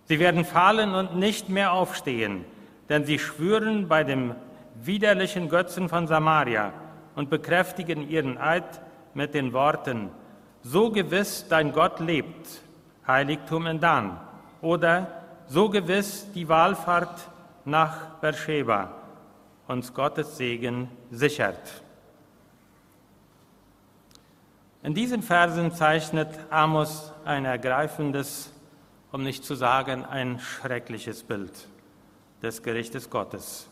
Sie 0.07 0.19
werden 0.19 0.45
fallen 0.45 0.93
und 0.93 1.15
nicht 1.15 1.49
mehr 1.49 1.73
aufstehen, 1.73 2.45
denn 2.89 3.05
sie 3.05 3.21
schwören 3.21 3.87
bei 3.87 4.03
dem 4.03 4.35
widerlichen 4.75 5.49
Götzen 5.49 5.89
von 5.89 6.09
Samaria 6.09 6.73
und 7.15 7.31
bekräftigen 7.31 8.11
ihren 8.11 8.39
Eid 8.39 8.83
mit 9.15 9.33
den 9.35 9.53
Worten, 9.53 10.11
so 10.63 10.91
gewiss 10.91 11.47
dein 11.49 11.73
Gott 11.73 12.01
lebt, 12.01 12.61
Heiligtum 13.07 13.69
in 13.69 13.79
Dan, 13.79 14.19
oder 14.61 15.07
so 15.47 15.71
gewiss 15.71 16.27
die 16.33 16.49
Wallfahrt 16.49 17.31
nach 17.65 18.17
Beersheba 18.21 18.91
uns 19.69 19.95
Gottes 19.95 20.37
Segen 20.37 20.89
sichert. 21.13 21.85
In 24.83 24.95
diesen 24.95 25.23
Versen 25.23 25.73
zeichnet 25.73 26.29
Amos 26.51 27.13
ein 27.25 27.45
ergreifendes, 27.45 28.53
um 29.13 29.23
nicht 29.23 29.45
zu 29.45 29.55
sagen 29.55 30.05
ein 30.05 30.39
schreckliches 30.39 31.23
Bild 31.23 31.69
des 32.43 32.63
Gerichtes 32.63 33.11
Gottes. 33.11 33.69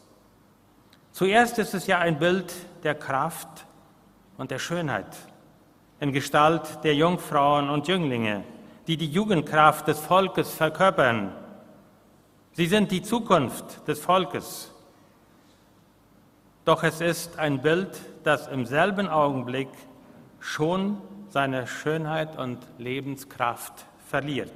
Zuerst 1.12 1.58
ist 1.58 1.74
es 1.74 1.86
ja 1.86 1.98
ein 1.98 2.18
Bild 2.18 2.52
der 2.82 2.94
Kraft 2.94 3.66
und 4.36 4.50
der 4.50 4.58
Schönheit 4.58 5.16
in 6.00 6.12
Gestalt 6.12 6.84
der 6.84 6.94
Jungfrauen 6.94 7.70
und 7.70 7.88
Jünglinge, 7.88 8.44
die 8.86 8.96
die 8.96 9.10
Jugendkraft 9.10 9.88
des 9.88 9.98
Volkes 9.98 10.54
verkörpern 10.54 11.32
Sie 12.58 12.66
sind 12.66 12.90
die 12.90 13.02
Zukunft 13.02 13.86
des 13.86 14.00
Volkes. 14.00 14.74
Doch 16.64 16.82
es 16.82 17.00
ist 17.00 17.38
ein 17.38 17.62
Bild, 17.62 18.00
das 18.24 18.48
im 18.48 18.66
selben 18.66 19.08
Augenblick 19.08 19.68
schon 20.40 20.98
seine 21.30 21.66
Schönheit 21.66 22.38
und 22.38 22.58
Lebenskraft 22.78 23.86
verliert. 24.06 24.52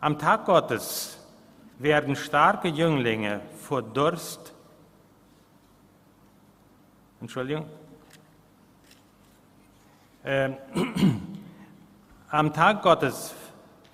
Am 0.00 0.18
Tag 0.18 0.46
Gottes 0.46 1.18
werden 1.78 2.16
starke 2.16 2.68
Jünglinge 2.68 3.40
vor 3.60 3.82
Durst, 3.82 4.54
Entschuldigung, 7.20 7.66
äh, 10.24 10.50
am 12.30 12.52
Tag 12.52 12.82
Gottes 12.82 13.34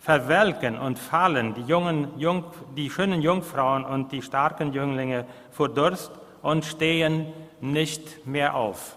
verwelken 0.00 0.78
und 0.78 0.98
fallen 0.98 1.54
die, 1.54 1.62
jungen, 1.62 2.16
Jung, 2.18 2.44
die 2.76 2.88
schönen 2.90 3.20
Jungfrauen 3.20 3.84
und 3.84 4.12
die 4.12 4.22
starken 4.22 4.72
Jünglinge 4.72 5.26
vor 5.50 5.68
Durst 5.68 6.12
und 6.42 6.64
stehen 6.64 7.32
nicht 7.60 8.24
mehr 8.26 8.54
auf. 8.54 8.96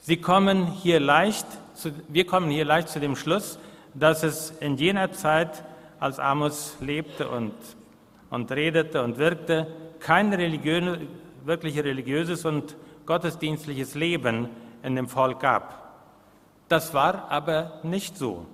Sie 0.00 0.16
kommen 0.16 0.66
hier 0.66 0.98
leicht 0.98 1.46
zu, 1.74 1.92
wir 2.08 2.26
kommen 2.26 2.50
hier 2.50 2.64
leicht 2.64 2.88
zu 2.88 3.00
dem 3.00 3.16
Schluss, 3.16 3.58
dass 3.94 4.22
es 4.22 4.50
in 4.60 4.76
jener 4.76 5.12
Zeit, 5.12 5.64
als 5.98 6.18
Amos 6.18 6.76
lebte 6.80 7.28
und, 7.28 7.52
und 8.30 8.50
redete 8.50 9.02
und 9.02 9.18
wirkte, 9.18 9.66
kein 9.98 10.32
religiö 10.32 10.96
wirklich 11.44 11.78
religiöses 11.78 12.44
und 12.44 12.76
gottesdienstliches 13.06 13.94
Leben 13.94 14.48
in 14.82 14.96
dem 14.96 15.08
Volk 15.08 15.40
gab. 15.40 15.92
Das 16.68 16.94
war 16.94 17.30
aber 17.30 17.80
nicht 17.82 18.16
so. 18.16 18.46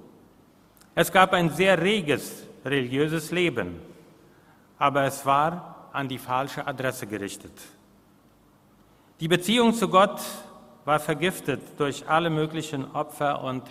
Es 0.94 1.12
gab 1.12 1.32
ein 1.32 1.50
sehr 1.50 1.80
reges 1.80 2.46
religiöses 2.64 3.30
Leben, 3.30 3.80
aber 4.78 5.04
es 5.04 5.24
war 5.26 5.88
an 5.92 6.08
die 6.08 6.18
falsche 6.18 6.66
Adresse 6.66 7.06
gerichtet. 7.06 7.52
Die 9.20 9.28
Beziehung 9.28 9.72
zu 9.74 9.88
Gott 9.88 10.20
war 10.86 11.00
vergiftet 11.00 11.60
durch 11.78 12.08
alle 12.08 12.30
möglichen 12.30 12.94
Opfer 12.94 13.42
und 13.42 13.64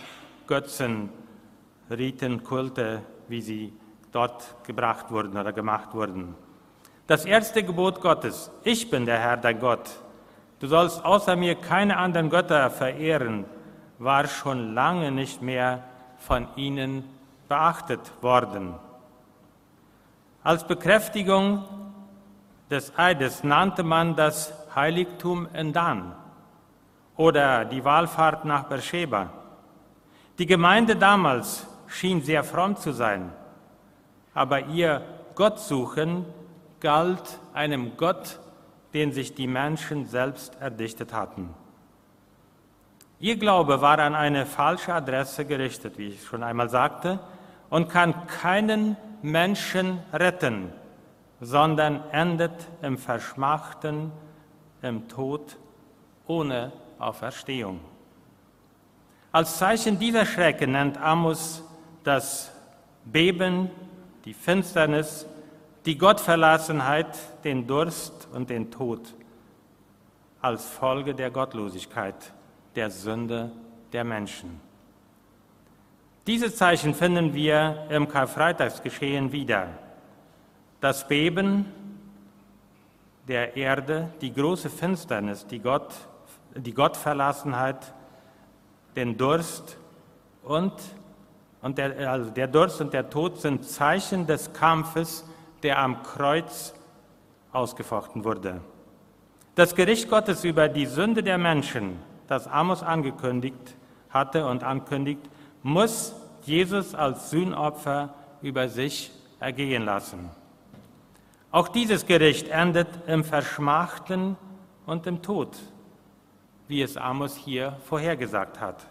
Götzen, 0.46 1.08
Riten, 1.90 2.44
Kulte, 2.44 3.02
wie 3.26 3.40
sie 3.40 3.72
dort 4.12 4.54
gebracht 4.64 5.10
wurden 5.10 5.36
oder 5.36 5.52
gemacht 5.52 5.94
wurden. 5.94 6.34
Das 7.06 7.24
erste 7.24 7.62
Gebot 7.62 8.02
Gottes, 8.02 8.50
ich 8.64 8.90
bin 8.90 9.06
der 9.06 9.18
Herr, 9.18 9.38
dein 9.38 9.58
Gott, 9.58 9.90
du 10.60 10.66
sollst 10.66 11.04
außer 11.04 11.36
mir 11.36 11.54
keine 11.54 11.96
anderen 11.96 12.28
Götter 12.28 12.70
verehren, 12.70 13.46
war 13.98 14.28
schon 14.28 14.74
lange 14.74 15.10
nicht 15.10 15.40
mehr 15.40 15.84
von 16.18 16.46
ihnen 16.56 17.04
beachtet 17.48 18.00
worden. 18.20 18.74
Als 20.42 20.66
Bekräftigung 20.66 21.64
des 22.70 22.92
Eides 22.98 23.42
nannte 23.42 23.84
man 23.84 24.16
das 24.16 24.52
Heiligtum 24.74 25.48
in 25.54 25.72
Dan 25.72 26.14
oder 27.16 27.64
die 27.64 27.84
Wallfahrt 27.84 28.44
nach 28.44 28.64
Beersheba. 28.64 29.30
Die 30.38 30.46
Gemeinde 30.46 30.96
damals 30.96 31.66
schien 31.86 32.22
sehr 32.22 32.44
fromm 32.44 32.76
zu 32.76 32.92
sein, 32.92 33.32
aber 34.34 34.66
ihr 34.66 35.02
Gottsuchen 35.34 36.26
galt 36.80 37.38
einem 37.54 37.96
Gott, 37.96 38.38
den 38.92 39.12
sich 39.12 39.34
die 39.34 39.46
Menschen 39.46 40.06
selbst 40.06 40.60
erdichtet 40.60 41.12
hatten. 41.12 41.54
Ihr 43.18 43.36
Glaube 43.38 43.80
war 43.80 43.98
an 43.98 44.14
eine 44.14 44.44
falsche 44.44 44.92
Adresse 44.92 45.46
gerichtet, 45.46 45.96
wie 45.96 46.08
ich 46.08 46.24
schon 46.24 46.42
einmal 46.42 46.68
sagte, 46.68 47.18
und 47.70 47.88
kann 47.88 48.26
keinen 48.26 48.96
Menschen 49.22 50.00
retten, 50.12 50.70
sondern 51.40 52.02
endet 52.12 52.52
im 52.82 52.98
Verschmachten, 52.98 54.12
im 54.82 55.08
Tod 55.08 55.56
ohne 56.26 56.72
Auferstehung. 56.98 57.80
Als 59.32 59.58
Zeichen 59.58 59.98
dieser 59.98 60.24
Schrecken 60.24 60.72
nennt 60.72 60.98
Amos 60.98 61.62
das 62.04 62.50
Beben, 63.04 63.70
die 64.24 64.34
Finsternis, 64.34 65.26
die 65.84 65.98
Gottverlassenheit, 65.98 67.18
den 67.44 67.66
Durst 67.66 68.28
und 68.32 68.50
den 68.50 68.70
Tod 68.70 69.14
als 70.40 70.64
Folge 70.64 71.14
der 71.14 71.30
Gottlosigkeit, 71.30 72.32
der 72.74 72.90
Sünde 72.90 73.50
der 73.92 74.04
Menschen. 74.04 74.60
Diese 76.26 76.52
Zeichen 76.52 76.94
finden 76.94 77.34
wir 77.34 77.86
im 77.88 78.08
Karfreitagsgeschehen 78.08 79.32
wieder. 79.32 79.68
Das 80.80 81.06
Beben 81.06 81.66
der 83.28 83.56
Erde, 83.56 84.10
die 84.20 84.32
große 84.32 84.70
Finsternis, 84.70 85.46
die, 85.46 85.58
Gott, 85.58 85.94
die 86.56 86.74
Gottverlassenheit, 86.74 87.94
den 88.94 89.16
Durst 89.16 89.76
und, 90.42 90.72
und 91.62 91.78
der, 91.78 92.10
also 92.10 92.30
der 92.30 92.46
Durst 92.46 92.80
und 92.80 92.92
der 92.92 93.10
Tod 93.10 93.40
sind 93.40 93.64
Zeichen 93.64 94.26
des 94.26 94.52
Kampfes, 94.52 95.24
der 95.62 95.78
am 95.78 96.02
Kreuz 96.02 96.74
ausgefochten 97.52 98.24
wurde. 98.24 98.60
Das 99.54 99.74
Gericht 99.74 100.10
Gottes 100.10 100.44
über 100.44 100.68
die 100.68 100.86
Sünde 100.86 101.22
der 101.22 101.38
Menschen, 101.38 101.98
das 102.28 102.46
Amos 102.46 102.82
angekündigt 102.82 103.76
hatte 104.10 104.46
und 104.46 104.64
ankündigt, 104.64 105.22
muss 105.62 106.14
Jesus 106.42 106.94
als 106.94 107.30
Sühnopfer 107.30 108.14
über 108.42 108.68
sich 108.68 109.10
ergehen 109.40 109.84
lassen. 109.84 110.30
Auch 111.50 111.68
dieses 111.68 112.06
Gericht 112.06 112.48
endet 112.48 112.88
im 113.06 113.24
Verschmachten 113.24 114.36
und 114.84 115.06
im 115.06 115.22
Tod, 115.22 115.56
wie 116.68 116.82
es 116.82 116.96
Amos 116.96 117.36
hier 117.36 117.76
vorhergesagt 117.84 118.60
hat. 118.60 118.86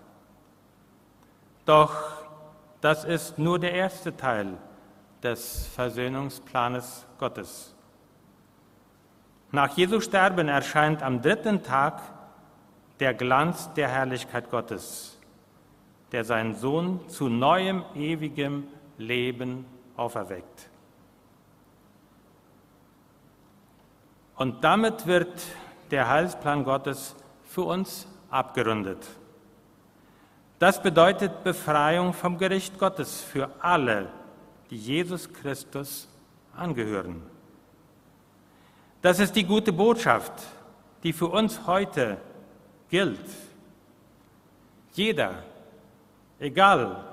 Doch 1.65 1.93
das 2.81 3.03
ist 3.03 3.39
nur 3.39 3.59
der 3.59 3.73
erste 3.73 4.15
Teil 4.15 4.57
des 5.23 5.67
Versöhnungsplanes 5.67 7.05
Gottes. 7.17 7.75
Nach 9.51 9.75
Jesu 9.75 9.99
Sterben 9.99 10.47
erscheint 10.47 11.01
am 11.01 11.21
dritten 11.21 11.63
Tag 11.63 12.01
der 12.99 13.13
Glanz 13.13 13.73
der 13.73 13.87
Herrlichkeit 13.89 14.49
Gottes, 14.51 15.19
der 16.11 16.23
seinen 16.23 16.55
Sohn 16.55 16.99
zu 17.09 17.29
neuem, 17.29 17.83
ewigem 17.95 18.67
Leben 18.97 19.65
auferweckt. 19.97 20.69
Und 24.35 24.63
damit 24.63 25.07
wird 25.07 25.41
der 25.91 26.09
Heilsplan 26.09 26.63
Gottes 26.63 27.15
für 27.55 27.63
uns 27.63 28.05
abgerundet. 28.29 29.07
Das 30.59 30.83
bedeutet 30.83 31.45
Befreiung 31.45 32.11
vom 32.11 32.37
Gericht 32.37 32.77
Gottes 32.77 33.21
für 33.21 33.49
alle, 33.61 34.09
die 34.69 34.75
Jesus 34.75 35.31
Christus 35.31 36.09
angehören. 36.53 37.21
Das 39.01 39.19
ist 39.19 39.37
die 39.37 39.45
gute 39.45 39.71
Botschaft, 39.71 40.33
die 41.01 41.13
für 41.13 41.27
uns 41.27 41.65
heute 41.65 42.17
gilt. 42.89 43.29
Jeder, 44.91 45.35
egal 46.41 47.05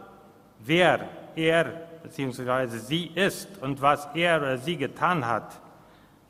wer 0.59 1.09
er 1.37 1.67
bzw. 2.03 2.67
sie 2.79 3.13
ist 3.15 3.63
und 3.63 3.81
was 3.81 4.09
er 4.15 4.39
oder 4.39 4.59
sie 4.59 4.77
getan 4.77 5.25
hat, 5.25 5.61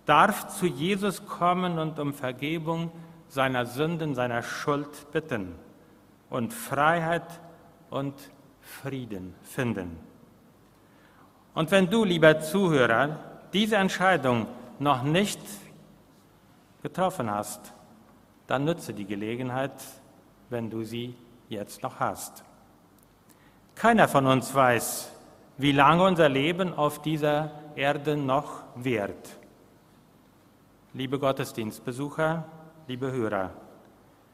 darf 0.05 0.49
zu 0.49 0.67
Jesus 0.67 1.25
kommen 1.25 1.79
und 1.79 1.99
um 1.99 2.13
Vergebung 2.13 2.93
seiner 3.33 3.65
Sünden, 3.65 4.15
seiner 4.15 4.43
Schuld 4.43 5.11
bitten 5.11 5.55
und 6.29 6.53
Freiheit 6.53 7.41
und 7.89 8.13
Frieden 8.61 9.35
finden. 9.43 9.99
Und 11.55 11.71
wenn 11.71 11.89
du, 11.89 12.05
lieber 12.05 12.41
Zuhörer, 12.41 13.19
diese 13.55 13.77
Entscheidung 13.77 14.49
noch 14.79 15.03
nicht 15.03 15.41
getroffen 16.83 17.31
hast, 17.31 17.73
dann 18.49 18.67
nütze 18.67 18.93
die 18.93 19.07
Gelegenheit, 19.07 19.83
wenn 20.51 20.69
du 20.69 20.85
sie 20.85 21.15
jetzt 21.49 21.83
noch 21.83 22.01
hast. 22.01 22.45
Keiner 23.75 24.09
von 24.09 24.27
uns 24.27 24.55
weiß, 24.55 25.11
wie 25.57 25.73
lange 25.73 26.05
unser 26.05 26.29
Leben 26.29 26.75
auf 26.75 27.01
dieser 27.01 27.51
Erde 27.77 28.15
noch 28.15 28.63
währt. 28.75 29.39
Liebe 30.93 31.19
Gottesdienstbesucher, 31.19 32.45
liebe 32.93 33.11
Hörer, 33.11 33.51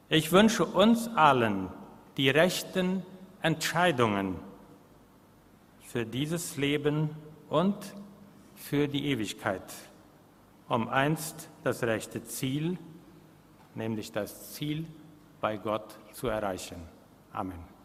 ich 0.09 0.33
wünsche 0.33 0.65
uns 0.65 1.07
allen 1.15 1.69
die 2.17 2.29
rechten 2.29 3.03
Entscheidungen 3.41 4.35
für 5.83 6.05
dieses 6.05 6.57
Leben 6.57 7.11
und 7.47 7.77
für 8.55 8.89
die 8.89 9.05
Ewigkeit, 9.11 9.63
um 10.67 10.89
einst 10.89 11.47
das 11.63 11.83
rechte 11.83 12.21
Ziel, 12.25 12.77
nämlich 13.75 14.11
das 14.11 14.51
Ziel 14.51 14.85
bei 15.39 15.55
Gott 15.55 15.97
zu 16.11 16.27
erreichen. 16.27 16.81
Amen. 17.31 17.78